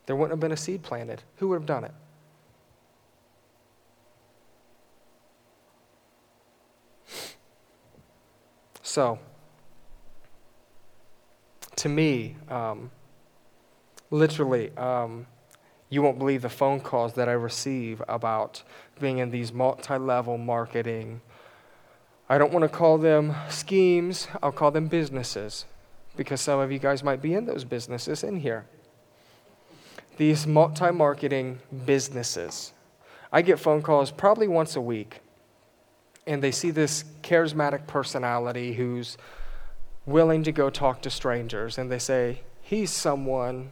[0.06, 1.24] there wouldn't have been a seed planted.
[1.38, 1.92] Who would have done it?
[8.84, 9.18] So,
[11.76, 12.92] to me, um,
[14.12, 15.26] literally, um,
[15.90, 18.62] you won't believe the phone calls that I receive about
[19.00, 21.22] being in these multi level marketing.
[22.28, 25.66] I don't want to call them schemes, I'll call them businesses
[26.18, 28.66] because some of you guys might be in those businesses in here.
[30.18, 32.72] These multi marketing businesses.
[33.32, 35.22] I get phone calls probably once a week
[36.28, 39.18] and they see this charismatic personality who's
[40.06, 43.72] willing to go talk to strangers, and they say, He's someone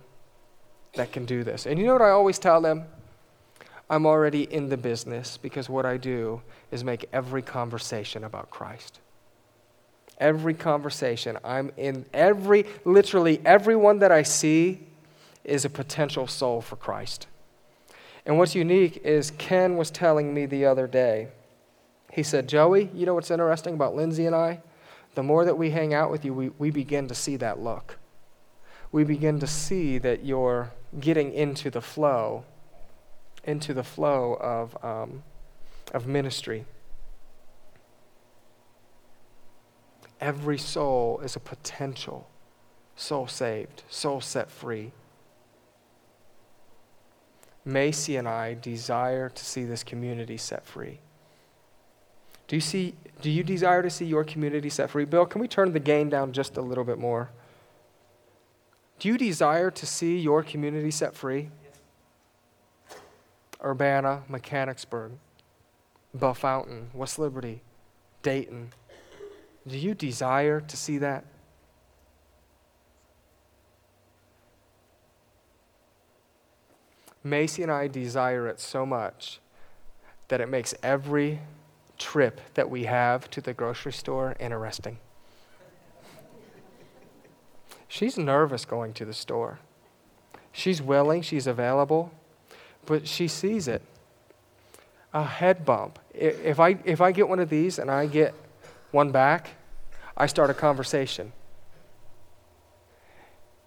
[0.95, 1.65] that can do this.
[1.65, 2.85] And you know what I always tell them?
[3.89, 6.41] I'm already in the business because what I do
[6.71, 8.99] is make every conversation about Christ.
[10.19, 14.87] Every conversation, I'm in every, literally everyone that I see
[15.43, 17.27] is a potential soul for Christ.
[18.25, 21.27] And what's unique is Ken was telling me the other day
[22.13, 24.61] he said, Joey, you know what's interesting about Lindsay and I?
[25.15, 27.97] The more that we hang out with you, we, we begin to see that look.
[28.91, 32.45] We begin to see that you're getting into the flow,
[33.43, 35.23] into the flow of, um,
[35.93, 36.65] of ministry.
[40.21, 42.29] Every soul is a potential
[42.95, 44.91] soul saved, soul set free.
[47.65, 50.99] Macy and I desire to see this community set free.
[52.47, 55.05] Do you, see, do you desire to see your community set free?
[55.05, 57.31] Bill, can we turn the gain down just a little bit more?
[58.99, 61.49] Do you desire to see your community set free?
[63.63, 65.13] Urbana, Mechanicsburg,
[66.13, 67.61] Bellefontaine, West Liberty,
[68.21, 68.71] Dayton.
[69.67, 71.25] Do you desire to see that?
[77.23, 79.39] Macy and I desire it so much
[80.27, 81.39] that it makes every
[81.97, 84.99] trip that we have to the grocery store interesting.
[87.87, 89.59] She's nervous going to the store.
[90.51, 92.11] She's willing, she's available,
[92.85, 93.81] but she sees it.
[95.13, 95.99] A head bump.
[96.13, 98.33] If I, if I get one of these and I get
[98.91, 99.49] one back,
[100.17, 101.31] I start a conversation.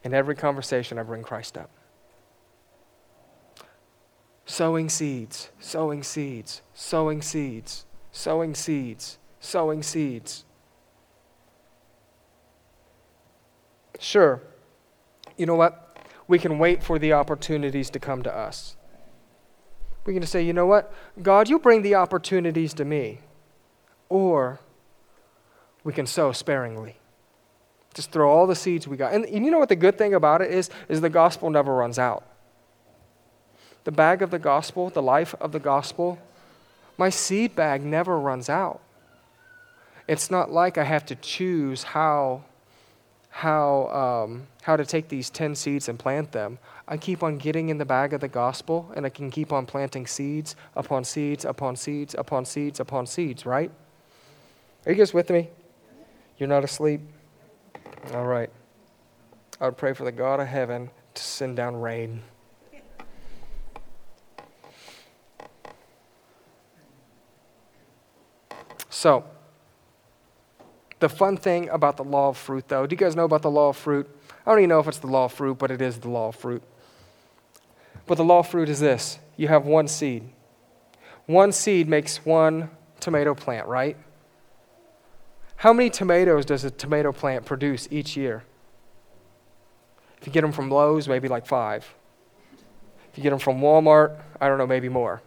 [0.02, 1.70] In every conversation, I bring Christ up.
[4.44, 7.86] Sowing seeds, sowing seeds, sowing seeds
[8.16, 10.44] sowing seeds, sowing seeds.
[13.98, 14.42] Sure,
[15.36, 15.98] you know what?
[16.26, 18.76] We can wait for the opportunities to come to us.
[20.06, 20.92] We can say, you know what?
[21.20, 23.20] God, you bring the opportunities to me.
[24.08, 24.60] Or
[25.82, 26.96] we can sow sparingly.
[27.92, 29.12] Just throw all the seeds we got.
[29.12, 30.70] And you know what the good thing about it is?
[30.88, 32.24] Is the gospel never runs out.
[33.84, 36.18] The bag of the gospel, the life of the gospel,
[36.98, 38.80] my seed bag never runs out.
[40.08, 42.44] It's not like I have to choose how,
[43.36, 46.58] how, um, how to take these 10 seeds and plant them.
[46.88, 49.66] I keep on getting in the bag of the gospel, and I can keep on
[49.66, 53.70] planting seeds upon seeds upon seeds upon seeds upon seeds, right?
[54.86, 55.50] Are you guys with me?
[56.38, 57.02] You're not asleep?
[58.14, 58.48] All right.
[59.60, 62.22] I would pray for the God of heaven to send down rain.
[68.88, 69.24] So,
[71.06, 73.50] the fun thing about the law of fruit, though, do you guys know about the
[73.50, 74.10] law of fruit?
[74.44, 76.28] I don't even know if it's the law of fruit, but it is the law
[76.28, 76.64] of fruit.
[78.06, 80.28] But the law of fruit is this you have one seed.
[81.26, 83.96] One seed makes one tomato plant, right?
[85.54, 88.42] How many tomatoes does a tomato plant produce each year?
[90.20, 91.94] If you get them from Lowe's, maybe like five.
[93.12, 95.22] If you get them from Walmart, I don't know, maybe more.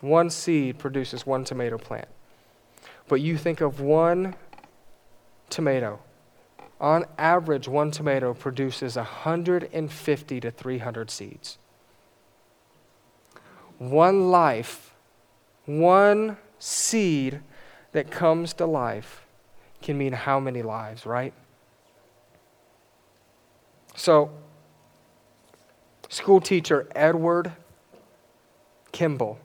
[0.00, 2.08] One seed produces one tomato plant.
[3.10, 4.36] But you think of one
[5.48, 5.98] tomato.
[6.80, 11.58] On average, one tomato produces 150 to 300 seeds.
[13.78, 14.94] One life,
[15.66, 17.40] one seed
[17.90, 19.26] that comes to life
[19.82, 21.34] can mean how many lives, right?
[23.96, 24.30] So,
[26.08, 27.50] school teacher Edward
[28.92, 29.40] Kimball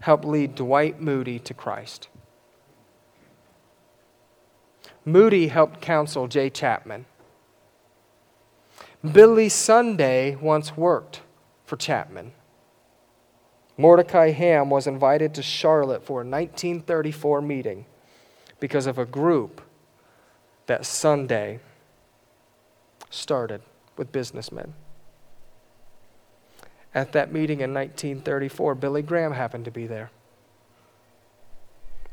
[0.00, 2.08] helped lead Dwight Moody to Christ.
[5.04, 7.06] Moody helped counsel Jay Chapman.
[9.12, 11.20] Billy Sunday once worked
[11.64, 12.32] for Chapman.
[13.76, 17.86] Mordecai Ham was invited to Charlotte for a 1934 meeting
[18.58, 19.60] because of a group
[20.66, 21.60] that Sunday
[23.10, 23.60] started
[23.96, 24.74] with businessmen.
[26.96, 30.10] At that meeting in 1934, Billy Graham happened to be there.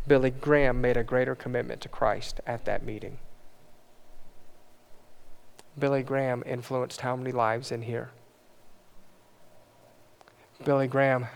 [0.05, 3.19] Billy Graham made a greater commitment to Christ at that meeting.
[5.79, 8.11] Billy Graham influenced how many lives in here?
[10.65, 11.27] Billy Graham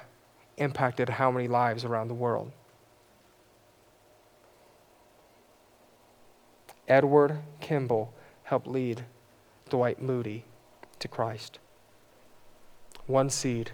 [0.58, 2.52] impacted how many lives around the world?
[6.86, 9.06] Edward Kimball helped lead
[9.70, 10.44] Dwight Moody
[11.00, 11.60] to Christ.
[13.08, 13.72] One seed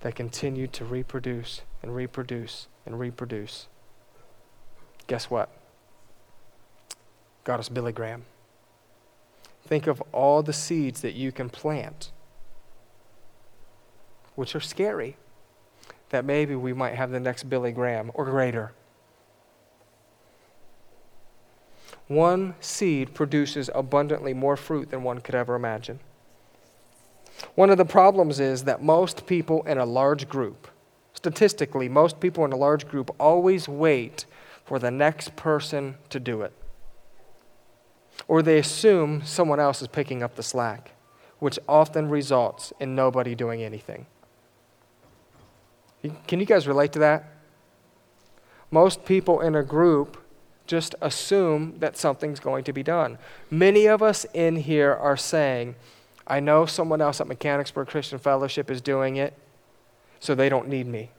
[0.00, 3.68] that continued to reproduce and reproduce and reproduce.
[5.06, 5.50] Guess what?
[7.44, 8.24] Got us Billy Graham.
[9.66, 12.10] Think of all the seeds that you can plant,
[14.34, 15.16] which are scary,
[16.08, 18.72] that maybe we might have the next Billy Graham or greater.
[22.08, 26.00] One seed produces abundantly more fruit than one could ever imagine.
[27.54, 30.68] One of the problems is that most people in a large group,
[31.14, 34.26] statistically, most people in a large group always wait
[34.64, 36.52] for the next person to do it.
[38.28, 40.92] Or they assume someone else is picking up the slack,
[41.38, 44.06] which often results in nobody doing anything.
[46.26, 47.24] Can you guys relate to that?
[48.70, 50.22] Most people in a group
[50.66, 53.18] just assume that something's going to be done.
[53.50, 55.74] Many of us in here are saying,
[56.26, 59.34] I know someone else at Mechanicsburg Christian Fellowship is doing it,
[60.20, 61.10] so they don't need me.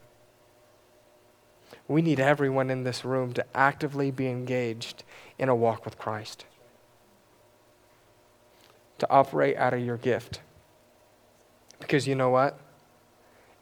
[1.88, 5.04] We need everyone in this room to actively be engaged
[5.38, 6.46] in a walk with Christ,
[8.98, 10.40] to operate out of your gift.
[11.80, 12.58] Because you know what?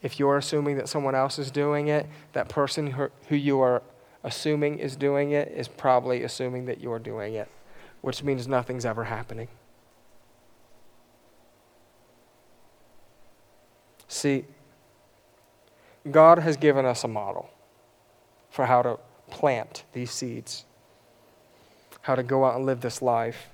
[0.03, 2.95] If you're assuming that someone else is doing it, that person
[3.29, 3.83] who you are
[4.23, 7.49] assuming is doing it is probably assuming that you're doing it,
[8.03, 9.49] which means nothing's ever happening.
[14.11, 14.45] See,
[16.11, 17.49] God has given us a model
[18.51, 18.99] for how to
[19.31, 20.65] plant these seeds,
[22.03, 23.49] how to go out and live this life.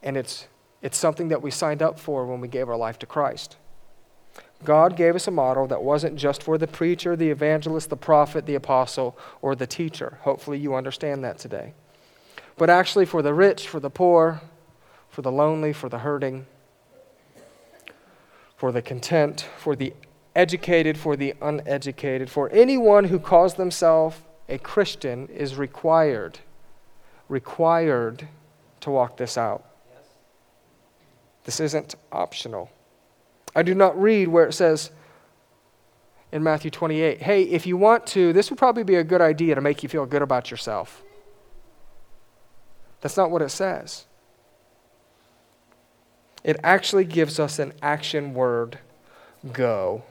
[0.00, 0.46] And it's,
[0.80, 3.56] it's something that we signed up for when we gave our life to Christ.
[4.62, 8.46] God gave us a model that wasn't just for the preacher, the evangelist, the prophet,
[8.46, 10.18] the apostle, or the teacher.
[10.22, 11.74] Hopefully, you understand that today.
[12.56, 14.40] But actually, for the rich, for the poor,
[15.08, 16.46] for the lonely, for the hurting,
[18.64, 19.92] for the content, for the
[20.34, 24.16] educated, for the uneducated, for anyone who calls themselves
[24.48, 26.38] a Christian is required,
[27.28, 28.26] required
[28.80, 29.66] to walk this out.
[31.44, 32.70] This isn't optional.
[33.54, 34.90] I do not read where it says
[36.32, 39.54] in Matthew 28, hey, if you want to, this would probably be a good idea
[39.56, 41.02] to make you feel good about yourself.
[43.02, 44.06] That's not what it says.
[46.44, 48.78] It actually gives us an action word
[49.52, 50.04] go.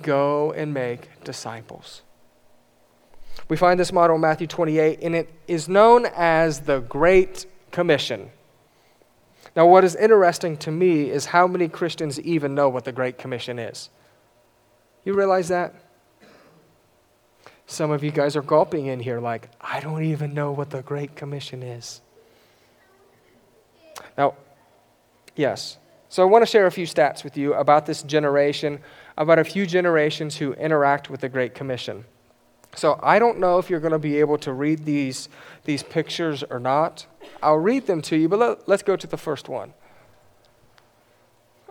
[0.00, 2.02] Go and make disciples.
[3.48, 8.30] We find this model in Matthew 28, and it is known as the Great Commission.
[9.56, 13.18] Now, what is interesting to me is how many Christians even know what the Great
[13.18, 13.90] Commission is.
[15.04, 15.74] You realize that?
[17.66, 20.82] Some of you guys are gulping in here like, I don't even know what the
[20.82, 22.00] Great Commission is.
[24.18, 24.34] Now,
[25.36, 25.78] yes.
[26.08, 28.80] So I want to share a few stats with you about this generation,
[29.16, 32.04] about a few generations who interact with the Great Commission.
[32.74, 35.28] So I don't know if you're going to be able to read these,
[35.64, 37.06] these pictures or not.
[37.42, 39.72] I'll read them to you, but let, let's go to the first one.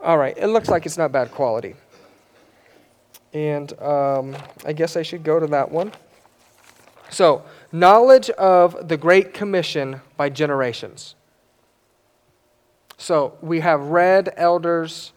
[0.02, 1.76] All right, it looks like it's not bad quality.
[3.34, 5.91] And um, I guess I should go to that one.
[7.10, 11.16] So, knowledge of the Great Commission by generations.
[12.98, 15.14] So, we have red elders,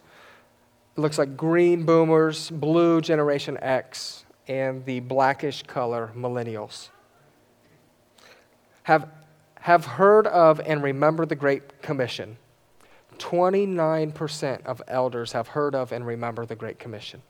[0.95, 6.89] it looks like green boomers, blue Generation X, and the blackish color millennials.
[8.83, 9.07] Have,
[9.55, 12.37] have heard of and remember the Great Commission.
[13.17, 17.21] 29% of elders have heard of and remember the Great Commission.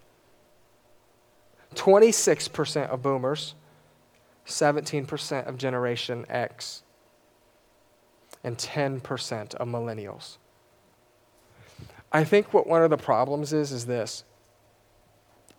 [1.75, 3.55] 26% of boomers,
[4.47, 6.83] 17% of Generation X,
[8.43, 10.37] and 10% of millennials.
[12.11, 14.23] I think what one of the problems is is this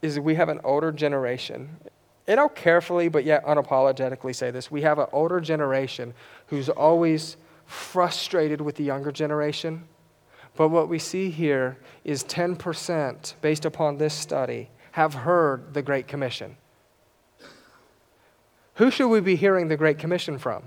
[0.03, 1.77] is we have an older generation.
[2.27, 4.71] And I'll carefully but yet unapologetically say this.
[4.71, 6.13] We have an older generation
[6.47, 7.37] who's always
[7.67, 9.85] frustrated with the younger generation.
[10.57, 16.07] But what we see here is 10%, based upon this study, have heard the Great
[16.07, 16.57] Commission.
[18.75, 20.65] Who should we be hearing the Great Commission from?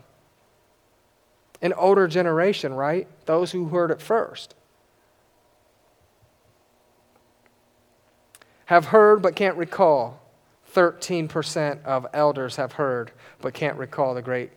[1.61, 3.07] An older generation, right?
[3.25, 4.55] Those who heard it first.
[8.65, 10.21] Have heard but can't recall.
[10.73, 13.11] 13% of elders have heard
[13.41, 14.51] but can't recall the great.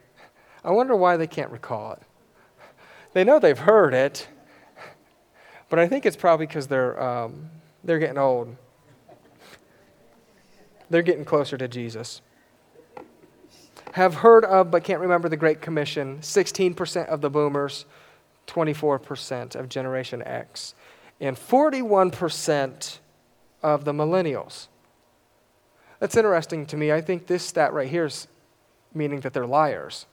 [0.65, 2.03] I wonder why they can't recall it.
[3.13, 4.29] They know they've heard it,
[5.69, 7.51] but I think it's probably because they're, um,
[7.85, 8.57] they're getting old.
[10.91, 12.23] They're getting closer to Jesus.
[13.93, 16.19] Have heard of but can't remember the Great Commission.
[16.21, 17.85] 16% of the boomers,
[18.47, 20.75] 24% of Generation X,
[21.21, 22.99] and 41%
[23.63, 24.69] of the millennials.
[26.01, 26.93] That's interesting to me.
[26.93, 28.29] I think this stat right here is
[28.95, 30.07] meaning that they're liars.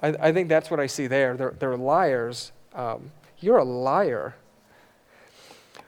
[0.00, 1.36] I, I think that's what I see there.
[1.36, 2.52] They're, they're liars.
[2.74, 4.34] Um, you're a liar.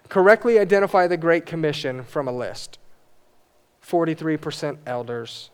[0.08, 2.78] Correctly identify the Great Commission from a list
[3.86, 5.50] 43% elders,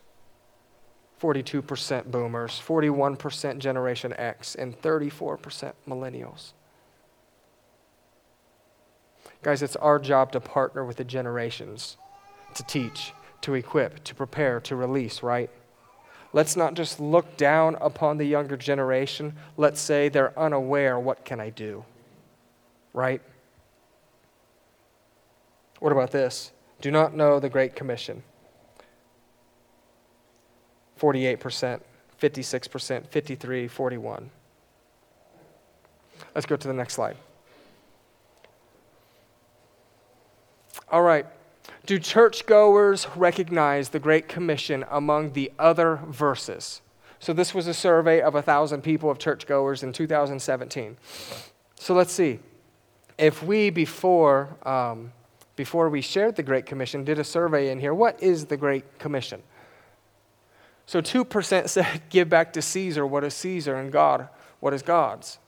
[1.21, 6.53] 42% boomers, 41% Generation X, and 34% millennials.
[9.43, 11.97] Guys, it's our job to partner with the generations
[12.55, 15.51] to teach, to equip, to prepare, to release, right?
[16.33, 19.35] Let's not just look down upon the younger generation.
[19.57, 21.85] Let's say they're unaware, what can I do?
[22.93, 23.23] Right?
[25.81, 26.53] What about this?
[26.81, 28.23] Do not know the Great Commission.
[31.01, 31.81] 48%,
[32.21, 34.31] 56%, 53, 41.
[36.35, 37.17] Let's go to the next slide.
[40.91, 41.27] All right.
[41.87, 46.83] Do churchgoers recognize the Great Commission among the other verses?
[47.19, 50.97] So, this was a survey of 1,000 people of churchgoers in 2017.
[51.77, 52.39] So, let's see.
[53.19, 55.13] If we, before, um,
[55.55, 58.99] before we shared the Great Commission, did a survey in here, what is the Great
[58.99, 59.43] Commission?
[60.87, 64.29] So, 2% said, give back to Caesar what is Caesar and God
[64.61, 65.39] what is God's.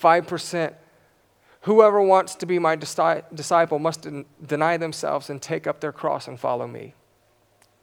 [0.00, 0.74] 5%
[1.62, 4.06] Whoever wants to be my disciple must
[4.44, 6.94] deny themselves and take up their cross and follow me.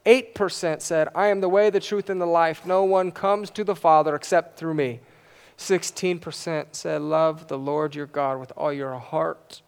[0.05, 2.65] 8% said, I am the way, the truth, and the life.
[2.65, 4.99] No one comes to the Father except through me.
[5.57, 9.61] 16% said, Love the Lord your God with all your heart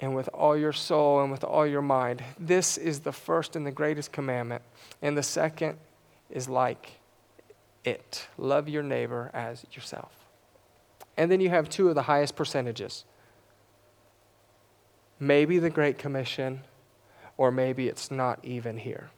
[0.00, 2.22] and with all your soul and with all your mind.
[2.38, 4.62] This is the first and the greatest commandment.
[5.02, 5.78] And the second
[6.30, 7.00] is like
[7.84, 10.23] it love your neighbor as yourself.
[11.16, 13.04] And then you have two of the highest percentages.
[15.20, 16.62] Maybe the Great Commission,
[17.36, 19.10] or maybe it's not even here.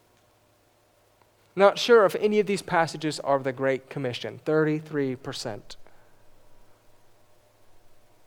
[1.54, 5.76] Not sure if any of these passages are the Great Commission 33%.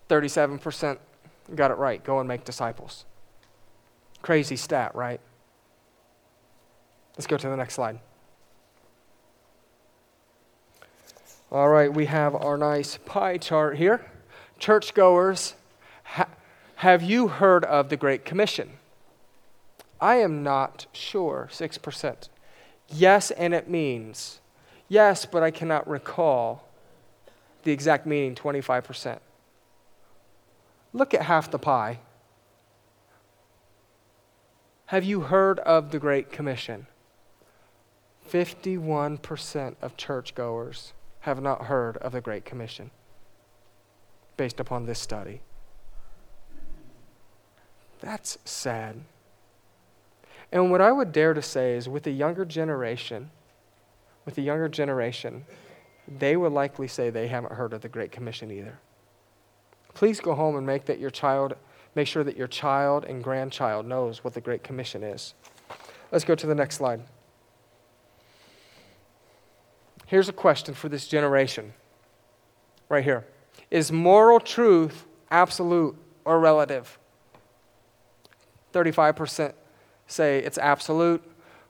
[0.10, 0.98] 37%
[1.54, 2.04] got it right.
[2.04, 3.06] Go and make disciples.
[4.24, 5.22] Crazy stat, right?
[7.16, 8.00] Let's go to the next slide.
[11.52, 14.06] All right, we have our nice pie chart here.
[14.60, 15.56] Churchgoers,
[16.04, 16.30] ha-
[16.76, 18.74] have you heard of the Great Commission?
[20.00, 21.50] I am not sure.
[21.52, 22.30] 6%.
[22.88, 24.42] Yes, and it means.
[24.88, 26.68] Yes, but I cannot recall
[27.64, 29.18] the exact meaning 25%.
[30.94, 31.98] Look at half the pie.
[34.88, 36.86] Have you heard of the Great Commission?
[38.30, 42.92] 51% of churchgoers have not heard of the Great Commission
[44.38, 45.42] based upon this study.
[48.00, 49.02] That's sad.
[50.52, 53.30] And what I would dare to say is with the younger generation,
[54.26, 55.46] with the younger generation,
[56.08, 58.80] they would likely say they haven't heard of the Great Commission either.
[59.94, 61.56] Please go home and make that your child
[61.96, 65.34] make sure that your child and grandchild knows what the Great Commission is.
[66.12, 67.02] Let's go to the next slide.
[70.10, 71.72] Here's a question for this generation.
[72.90, 73.28] Right here.
[73.70, 75.96] Is moral truth absolute
[76.26, 76.98] or relative?
[78.74, 79.54] 35%
[80.08, 81.22] say it's absolute,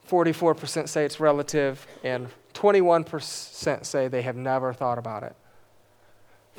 [0.10, 5.36] 44% say it's relative, and 21% say they have never thought about it.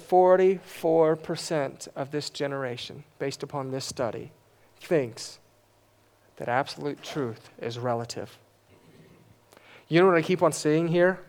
[0.07, 4.33] 44% of this generation, based upon this study,
[4.78, 5.39] thinks
[6.37, 8.39] that absolute truth is relative.
[9.89, 11.20] You know what I keep on seeing here?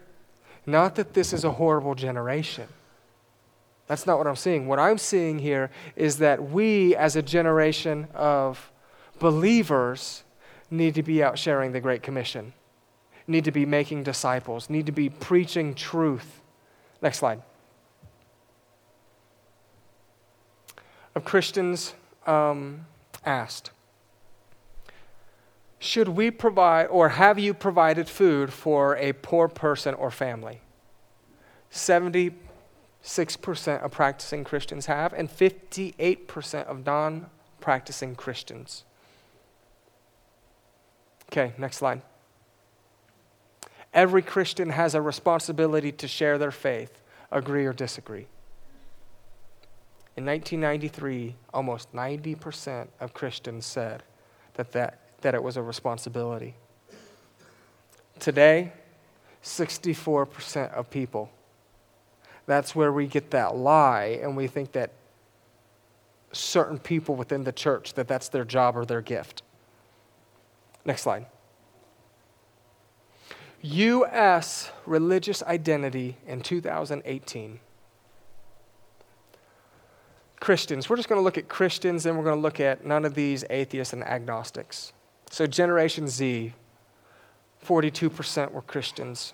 [0.65, 2.67] Not that this is a horrible generation.
[3.87, 4.67] That's not what I'm seeing.
[4.67, 8.71] What I'm seeing here is that we, as a generation of
[9.19, 10.23] believers,
[10.69, 12.53] need to be out sharing the Great Commission,
[13.27, 16.41] need to be making disciples, need to be preaching truth.
[17.01, 17.41] Next slide.
[21.15, 21.93] of Christians
[22.25, 22.85] um,
[23.25, 23.71] asked,
[25.83, 30.61] Should we provide, or have you provided food for a poor person or family?
[31.71, 32.33] 76%
[33.83, 38.83] of practicing Christians have, and 58% of non practicing Christians.
[41.31, 42.03] Okay, next slide.
[43.91, 47.01] Every Christian has a responsibility to share their faith,
[47.31, 48.27] agree or disagree.
[50.15, 54.03] In 1993, almost 90% of Christians said
[54.53, 56.55] that, that, that it was a responsibility.
[58.19, 58.73] Today,
[59.43, 61.31] 64% of people.
[62.45, 64.91] That's where we get that lie, and we think that
[66.31, 69.43] certain people within the church that that's their job or their gift.
[70.85, 71.25] Next slide.
[73.61, 74.71] U.S.
[74.85, 77.59] religious identity in 2018.
[80.39, 80.89] Christians.
[80.89, 83.13] We're just going to look at Christians, and we're going to look at none of
[83.13, 84.91] these atheists and agnostics.
[85.31, 86.53] So, Generation Z,
[87.65, 89.31] 42% were Christians.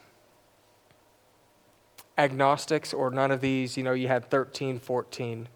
[2.19, 5.49] Agnostics, or none of these, you know, you had 13, 14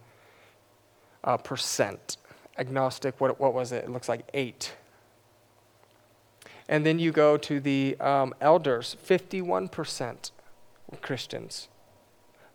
[1.23, 2.17] uh, percent.
[2.57, 3.83] Agnostic, what, what was it?
[3.83, 4.73] It looks like 8.
[6.67, 10.31] And then you go to the um, elders, 51%
[10.89, 11.67] were Christians.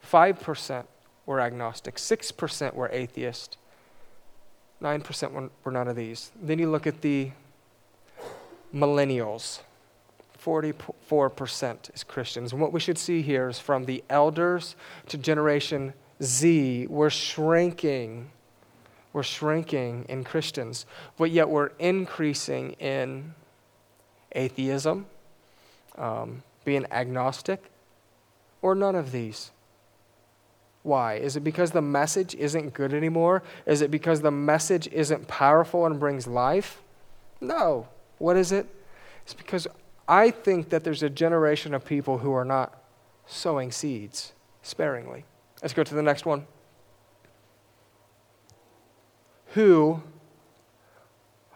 [0.05, 0.87] 5%
[1.25, 3.59] were agnostic, 6% were atheist,
[4.83, 6.33] 9% were, were none of these.
[6.43, 7.31] Then you look at the
[8.75, 9.61] millennials.
[10.43, 12.53] 44% is Christians.
[12.53, 14.77] And what we should see here is from the elders
[15.09, 15.93] to Generation
[16.23, 18.31] Z, we're shrinking.
[19.13, 20.85] We're shrinking in Christians,
[21.17, 23.35] but yet we're increasing in
[24.33, 25.07] atheism,
[25.97, 27.71] um, being agnostic,
[28.61, 29.53] or none of these.
[30.83, 31.15] Why?
[31.15, 33.43] Is it because the message isn't good anymore?
[33.65, 36.83] Is it because the message isn't powerful and brings life?
[37.41, 37.89] No.
[38.19, 38.67] What is it?
[39.23, 39.67] It's because
[40.09, 42.81] I think that there's a generation of people who are not
[43.27, 45.25] sowing seeds sparingly.
[45.63, 46.47] Let's go to the next one.
[49.55, 50.03] Who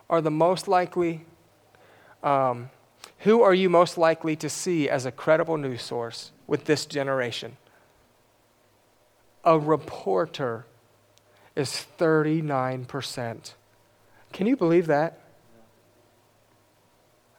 [0.08, 1.24] are the most likely,
[2.22, 2.70] um,
[3.18, 7.56] who are you most likely to see as a credible news source with this generation?
[9.44, 10.66] a reporter
[11.56, 13.52] is 39%.
[14.32, 15.19] Can you believe that?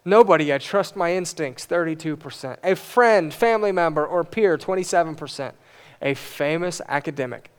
[0.03, 2.57] Nobody, I trust my instincts, 32%.
[2.63, 5.53] A friend, family member, or peer, 27%.
[6.01, 7.51] A famous academic,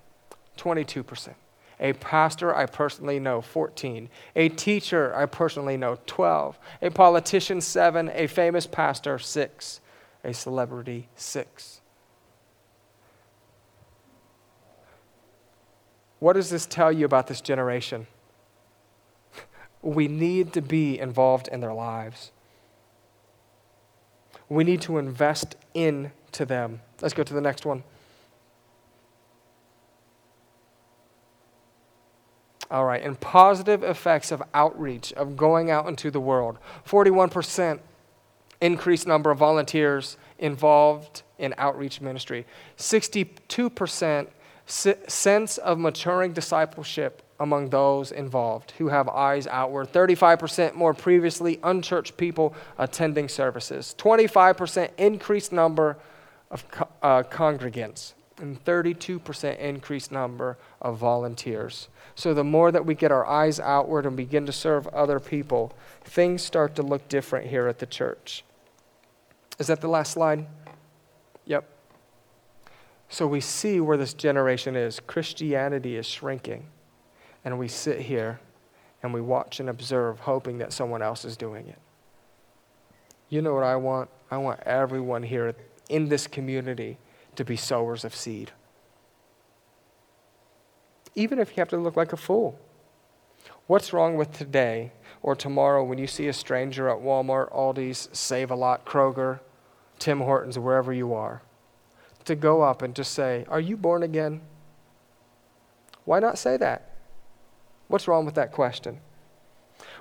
[0.58, 1.34] 22%.
[1.78, 4.08] A pastor I personally know, 14.
[4.36, 6.58] A teacher I personally know, 12.
[6.80, 8.10] A politician, 7.
[8.14, 9.80] A famous pastor, 6.
[10.24, 11.80] A celebrity, 6.
[16.18, 18.06] What does this tell you about this generation?
[19.82, 22.30] We need to be involved in their lives.
[24.48, 26.80] We need to invest into them.
[27.00, 27.82] Let's go to the next one.
[32.70, 36.58] All right, and positive effects of outreach, of going out into the world.
[36.88, 37.80] 41%
[38.62, 42.46] increased number of volunteers involved in outreach ministry.
[42.78, 44.28] 62%
[44.66, 49.92] sense of maturing discipleship among those involved who have eyes outward.
[49.92, 53.96] 35% more previously unchurched people attending services.
[53.98, 55.98] 25% increased number
[56.52, 56.64] of
[57.02, 58.12] uh, congregants.
[58.38, 61.88] And 32% increased number of volunteers.
[62.14, 65.72] So the more that we get our eyes outward and begin to serve other people,
[66.04, 68.44] things start to look different here at the church.
[69.58, 70.46] Is that the last slide?
[71.46, 71.68] Yep.
[73.08, 75.00] So we see where this generation is.
[75.00, 76.66] Christianity is shrinking.
[77.44, 78.40] And we sit here
[79.02, 81.78] and we watch and observe, hoping that someone else is doing it.
[83.28, 84.10] You know what I want?
[84.30, 85.54] I want everyone here
[85.88, 86.98] in this community
[87.36, 88.52] to be sowers of seed.
[91.14, 92.58] Even if you have to look like a fool.
[93.66, 98.50] What's wrong with today or tomorrow when you see a stranger at Walmart, Aldi's, Save
[98.50, 99.40] a Lot, Kroger,
[99.98, 101.42] Tim Hortons, wherever you are?
[102.26, 104.42] To go up and to say, Are you born again?
[106.04, 106.91] Why not say that?
[107.92, 109.00] What's wrong with that question?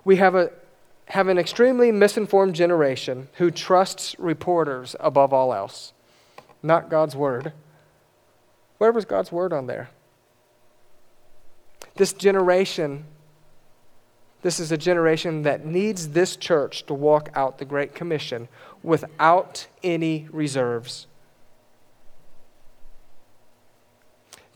[0.05, 0.49] We have, a,
[1.07, 5.91] have an extremely misinformed generation who trusts reporters above all else,
[6.63, 7.51] not God's word.
[8.77, 9.89] Where was God's word on there?
[11.95, 13.03] This generation,
[14.41, 18.47] this is a generation that needs this church to walk out the Great Commission
[18.83, 21.07] without any reserves.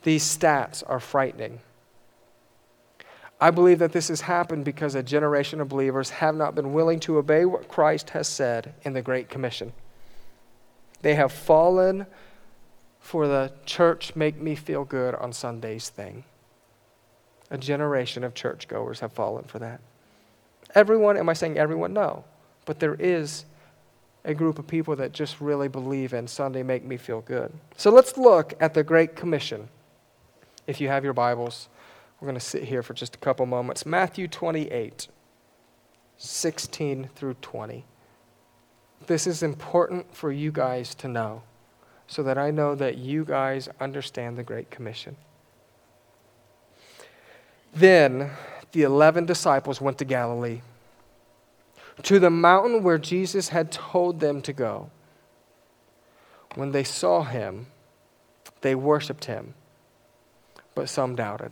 [0.04, 1.60] These stats are frightening.
[3.40, 7.00] I believe that this has happened because a generation of believers have not been willing
[7.02, 9.74] to obey what Christ has said in the Great Commission.
[11.02, 12.08] They have fallen
[13.00, 16.24] for the church make me feel good on Sundays thing.
[17.52, 19.82] A generation of churchgoers have fallen for that.
[20.74, 21.94] Everyone, am I saying everyone?
[21.94, 22.24] No.
[22.66, 23.46] But there is
[24.24, 27.54] a group of people that just really believe in Sunday make me feel good.
[27.78, 29.70] So let's look at the Great Commission.
[30.66, 31.70] If you have your Bibles,
[32.26, 33.86] we're going to sit here for just a couple moments.
[33.86, 35.10] Matthew 28,
[36.18, 37.86] 16 through 20.
[39.06, 41.44] This is important for you guys to know
[42.08, 45.18] so that I know that you guys understand the Great Commission.
[47.76, 48.32] Then
[48.72, 50.62] the eleven disciples went to Galilee,
[52.02, 54.90] to the mountain where Jesus had told them to go.
[56.56, 57.68] When they saw him,
[58.62, 59.54] they worshiped him,
[60.74, 61.52] but some doubted.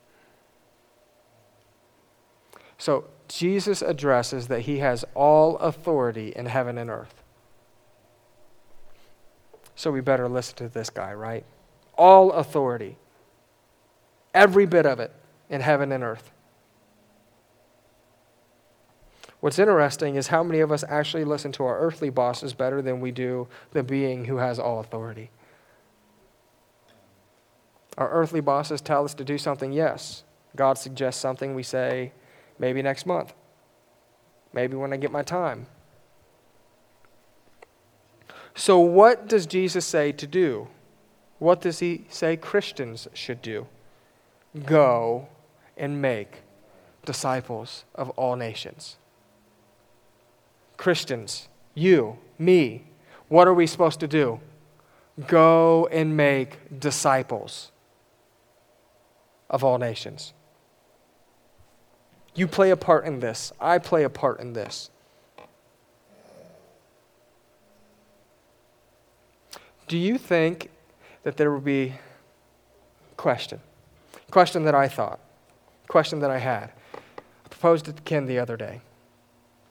[2.81, 7.13] So Jesus addresses that he has all authority in heaven and earth.
[9.75, 11.45] So we better listen to this guy, right?
[11.95, 12.97] All authority.
[14.33, 15.11] Every bit of it
[15.47, 16.31] in heaven and earth.
[19.41, 22.99] What's interesting is how many of us actually listen to our earthly bosses better than
[22.99, 25.29] we do the being who has all authority.
[27.99, 30.23] Our earthly bosses tell us to do something, yes.
[30.55, 32.13] God suggests something, we say,
[32.61, 33.33] maybe next month,
[34.53, 35.65] maybe when I get my time.
[38.53, 40.67] So, what does Jesus say to do?
[41.39, 43.65] What does he say Christians should do?
[44.65, 45.27] Go
[45.75, 46.43] and make
[47.03, 48.97] disciples of all nations.
[50.77, 52.83] Christians, you, me,
[53.27, 54.39] what are we supposed to do?
[55.27, 57.71] Go and make disciples
[59.49, 60.33] of all nations.
[62.33, 63.51] You play a part in this.
[63.59, 64.89] I play a part in this.
[69.87, 70.69] Do you think
[71.23, 71.95] that there will be
[73.17, 73.59] question?
[74.29, 75.19] Question that I thought
[75.91, 76.71] question that I had.
[76.93, 78.79] I proposed it to Ken the other day.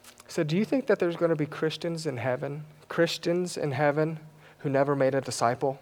[0.04, 3.72] I said, Do you think that there's going to be Christians in heaven, Christians in
[3.72, 4.20] heaven
[4.58, 5.80] who never made a disciple?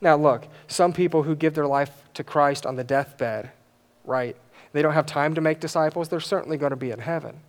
[0.00, 3.50] Now, look, some people who give their life to Christ on the deathbed,
[4.04, 4.34] right,
[4.76, 7.40] they don't have time to make disciples, they're certainly going to be in heaven.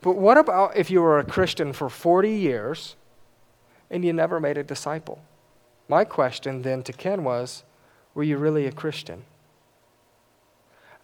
[0.00, 2.96] But what about if you were a Christian for 40 years
[3.90, 5.22] and you never made a disciple?
[5.88, 7.62] My question then to Ken was
[8.14, 9.24] Were you really a Christian?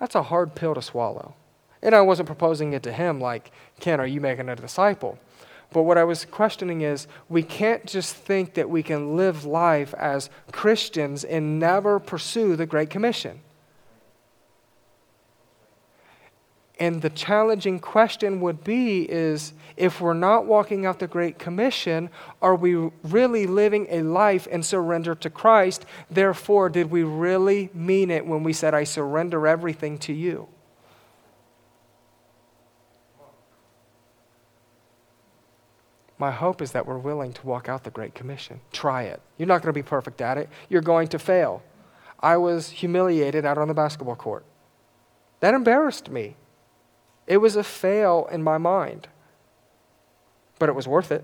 [0.01, 1.35] That's a hard pill to swallow.
[1.83, 5.19] And I wasn't proposing it to him like, Ken, are you making a disciple?
[5.73, 9.95] But what I was questioning is we can't just think that we can live life
[9.95, 13.41] as Christians and never pursue the Great Commission.
[16.81, 22.09] And the challenging question would be is if we're not walking out the great commission,
[22.41, 25.85] are we really living a life in surrender to Christ?
[26.09, 30.49] Therefore, did we really mean it when we said I surrender everything to you?
[36.19, 38.61] My hope is that we're willing to walk out the Great Commission.
[38.73, 39.21] Try it.
[39.37, 40.49] You're not going to be perfect at it.
[40.69, 41.63] You're going to fail.
[42.21, 44.45] I was humiliated out on the basketball court.
[45.41, 46.35] That embarrassed me.
[47.29, 49.07] It was a fail in my mind,
[50.59, 51.23] but it was worth it.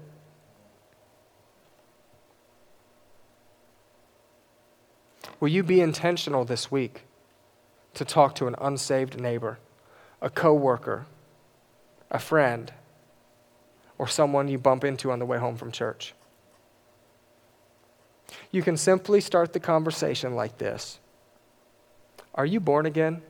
[5.40, 7.04] Will you be intentional this week
[7.94, 9.58] to talk to an unsaved neighbor,
[10.20, 11.06] a coworker,
[12.10, 12.70] a friend,
[13.96, 16.12] or someone you bump into on the way home from church?
[18.50, 20.98] You can simply start the conversation like this
[22.34, 23.22] Are you born again?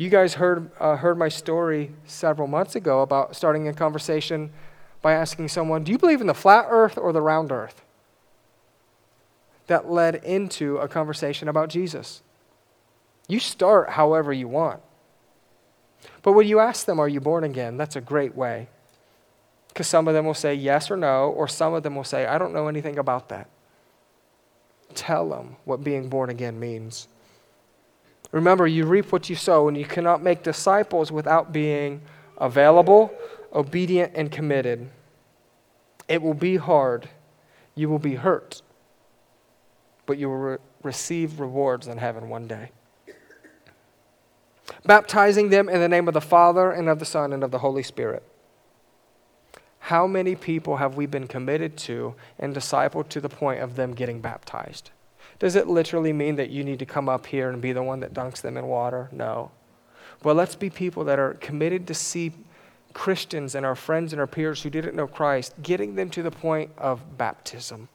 [0.00, 4.48] You guys heard, uh, heard my story several months ago about starting a conversation
[5.02, 7.84] by asking someone, Do you believe in the flat earth or the round earth?
[9.66, 12.22] That led into a conversation about Jesus.
[13.28, 14.80] You start however you want.
[16.22, 17.76] But when you ask them, Are you born again?
[17.76, 18.70] That's a great way.
[19.68, 22.24] Because some of them will say yes or no, or some of them will say,
[22.24, 23.50] I don't know anything about that.
[24.94, 27.06] Tell them what being born again means.
[28.32, 32.00] Remember, you reap what you sow, and you cannot make disciples without being
[32.38, 33.12] available,
[33.52, 34.88] obedient, and committed.
[36.08, 37.08] It will be hard.
[37.74, 38.62] You will be hurt,
[40.06, 42.70] but you will re- receive rewards in heaven one day.
[44.84, 47.58] Baptizing them in the name of the Father, and of the Son, and of the
[47.58, 48.22] Holy Spirit.
[49.84, 53.92] How many people have we been committed to and discipled to the point of them
[53.94, 54.90] getting baptized?
[55.40, 58.00] Does it literally mean that you need to come up here and be the one
[58.00, 59.08] that dunks them in water?
[59.10, 59.50] No.
[60.22, 62.32] Well, let's be people that are committed to see
[62.92, 66.30] Christians and our friends and our peers who didn't know Christ, getting them to the
[66.30, 67.88] point of baptism,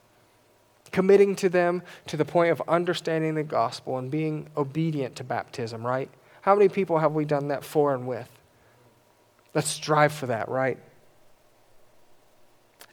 [0.92, 5.86] committing to them to the point of understanding the gospel and being obedient to baptism,
[5.86, 6.10] right?
[6.42, 8.30] How many people have we done that for and with?
[9.54, 10.80] Let's strive for that, right?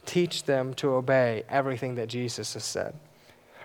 [0.05, 2.93] Teach them to obey everything that Jesus has said.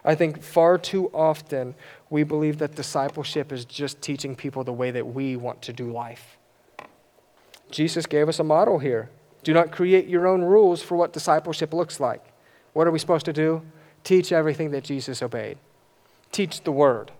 [0.08, 1.74] I think far too often
[2.08, 5.92] we believe that discipleship is just teaching people the way that we want to do
[5.92, 6.38] life.
[7.70, 9.10] Jesus gave us a model here.
[9.42, 12.24] Do not create your own rules for what discipleship looks like.
[12.72, 13.60] What are we supposed to do?
[14.02, 15.58] Teach everything that Jesus obeyed.
[16.32, 17.12] Teach the word.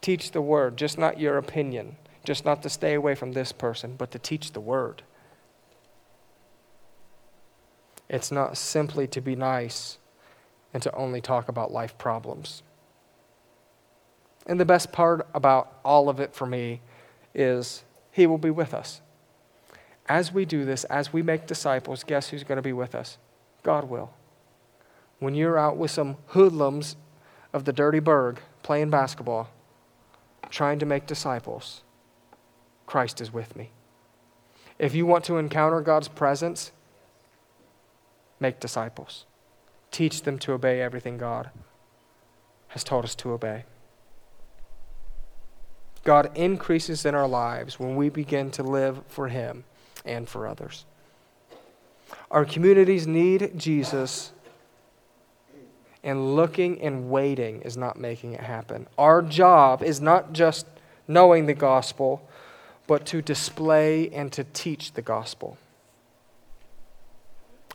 [0.00, 1.94] Teach the word, just not your opinion,
[2.24, 5.04] just not to stay away from this person, but to teach the word.
[8.08, 9.98] It's not simply to be nice
[10.72, 12.62] and to only talk about life problems.
[14.46, 16.80] And the best part about all of it for me
[17.34, 19.00] is He will be with us.
[20.08, 23.18] As we do this, as we make disciples, guess who's going to be with us?
[23.62, 24.12] God will.
[25.20, 26.96] When you're out with some hoodlums
[27.52, 29.48] of the dirty burg playing basketball,
[30.50, 31.82] trying to make disciples,
[32.86, 33.70] Christ is with me.
[34.78, 36.72] If you want to encounter God's presence,
[38.40, 39.26] make disciples
[39.92, 41.50] teach them to obey everything God
[42.68, 43.64] has told us to obey.
[46.04, 49.64] God increases in our lives when we begin to live for Him
[50.04, 50.84] and for others.
[52.30, 54.32] Our communities need Jesus,
[56.02, 58.88] and looking and waiting is not making it happen.
[58.98, 60.66] Our job is not just
[61.06, 62.28] knowing the gospel,
[62.86, 65.56] but to display and to teach the gospel.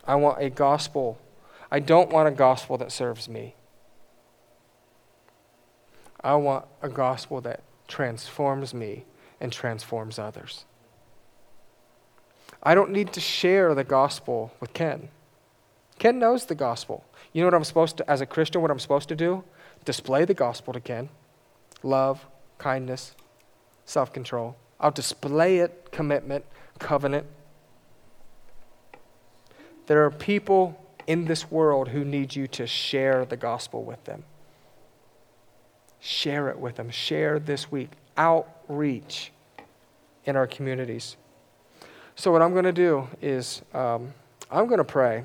[0.06, 1.18] I want a gospel
[1.70, 3.54] I don't want a gospel that serves me.
[6.20, 9.04] I want a gospel that transforms me
[9.40, 10.64] and transforms others.
[12.62, 15.10] I don't need to share the gospel with Ken.
[15.98, 17.04] Ken knows the gospel.
[17.32, 19.44] You know what I'm supposed to, as a Christian, what I'm supposed to do?
[19.84, 21.08] Display the gospel to Ken
[21.84, 22.26] love,
[22.58, 23.14] kindness,
[23.84, 24.56] self control.
[24.80, 26.44] I'll display it, commitment,
[26.78, 27.26] covenant.
[29.86, 34.22] There are people in this world who need you to share the gospel with them.
[35.98, 36.90] Share it with them.
[36.90, 37.90] Share this week.
[38.16, 39.32] Outreach
[40.26, 41.16] in our communities.
[42.14, 44.12] So, what I'm going to do is um,
[44.50, 45.24] I'm going to pray,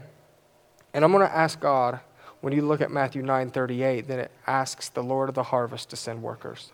[0.94, 2.00] and I'm going to ask God.
[2.40, 5.96] When you look at Matthew 9:38, then it asks the Lord of the harvest to
[5.96, 6.72] send workers.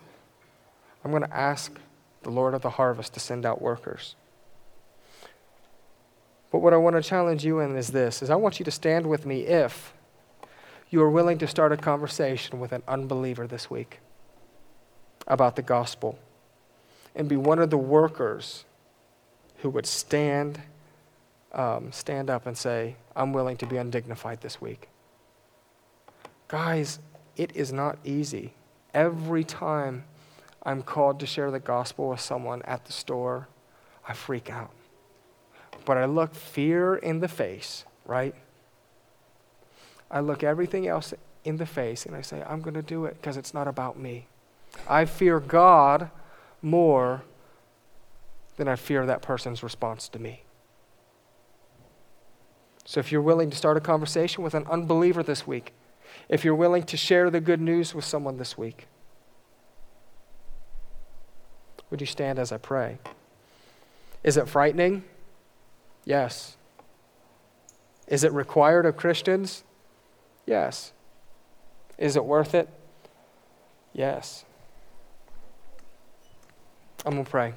[1.04, 1.78] I'm going to ask
[2.22, 4.14] the Lord of the harvest to send out workers.
[6.50, 8.70] But what I want to challenge you in is this is I want you to
[8.70, 9.92] stand with me if
[10.90, 14.00] you are willing to start a conversation with an unbeliever this week
[15.26, 16.18] about the gospel
[17.14, 18.64] and be one of the workers
[19.58, 20.60] who would stand
[21.52, 24.88] um, stand up and say, I'm willing to be undignified this week.
[26.48, 27.00] Guys,
[27.36, 28.52] it is not easy.
[28.94, 30.04] Every time
[30.62, 33.48] I'm called to share the gospel with someone at the store,
[34.06, 34.70] I freak out.
[35.90, 38.32] But I look fear in the face, right?
[40.08, 41.12] I look everything else
[41.42, 43.98] in the face and I say, I'm going to do it because it's not about
[43.98, 44.28] me.
[44.88, 46.12] I fear God
[46.62, 47.24] more
[48.56, 50.44] than I fear that person's response to me.
[52.84, 55.72] So if you're willing to start a conversation with an unbeliever this week,
[56.28, 58.86] if you're willing to share the good news with someone this week,
[61.90, 62.98] would you stand as I pray?
[64.22, 65.02] Is it frightening?
[66.04, 66.56] Yes.
[68.08, 69.62] Is it required of Christians?
[70.46, 70.92] Yes.
[71.98, 72.68] Is it worth it?
[73.92, 74.44] Yes.
[77.04, 77.54] I'm going to pray.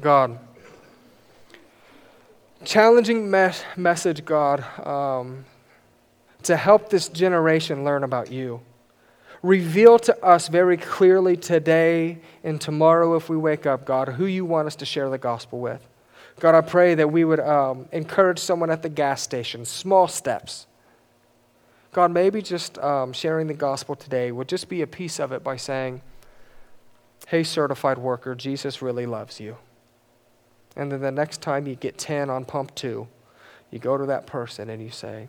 [0.00, 0.38] God,
[2.64, 5.44] challenging mes- message, God, um,
[6.42, 8.60] to help this generation learn about you.
[9.42, 14.44] Reveal to us very clearly today and tomorrow, if we wake up, God, who you
[14.44, 15.86] want us to share the gospel with.
[16.40, 20.66] God, I pray that we would um, encourage someone at the gas station, small steps.
[21.92, 25.44] God, maybe just um, sharing the gospel today would just be a piece of it
[25.44, 26.02] by saying,
[27.28, 29.56] Hey, certified worker, Jesus really loves you.
[30.76, 33.06] And then the next time you get 10 on pump two,
[33.70, 35.28] you go to that person and you say,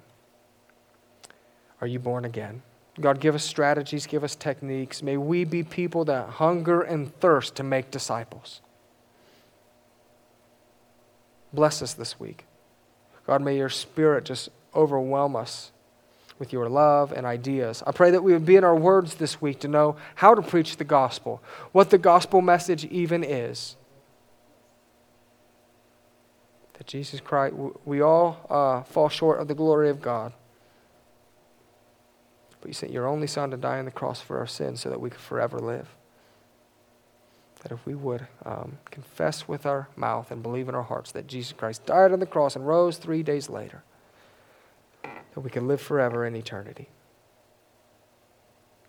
[1.82, 2.64] Are you born again?
[3.00, 5.04] God, give us strategies, give us techniques.
[5.04, 8.62] May we be people that hunger and thirst to make disciples.
[11.56, 12.46] Bless us this week.
[13.26, 15.72] God, may your spirit just overwhelm us
[16.38, 17.82] with your love and ideas.
[17.88, 20.42] I pray that we would be in our words this week to know how to
[20.42, 21.42] preach the gospel,
[21.72, 23.78] what the gospel message even is
[26.78, 30.34] that Jesus Christ, we all uh, fall short of the glory of God.
[32.60, 34.90] But you sent your only Son to die on the cross for our sins so
[34.90, 35.88] that we could forever live.
[37.66, 41.26] That if we would um, confess with our mouth and believe in our hearts that
[41.26, 43.82] Jesus Christ died on the cross and rose three days later,
[45.02, 46.90] that we can live forever in eternity.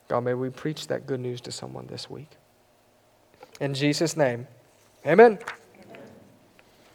[0.09, 2.29] God, may we preach that good news to someone this week.
[3.61, 4.47] In Jesus' name,
[5.07, 5.39] amen.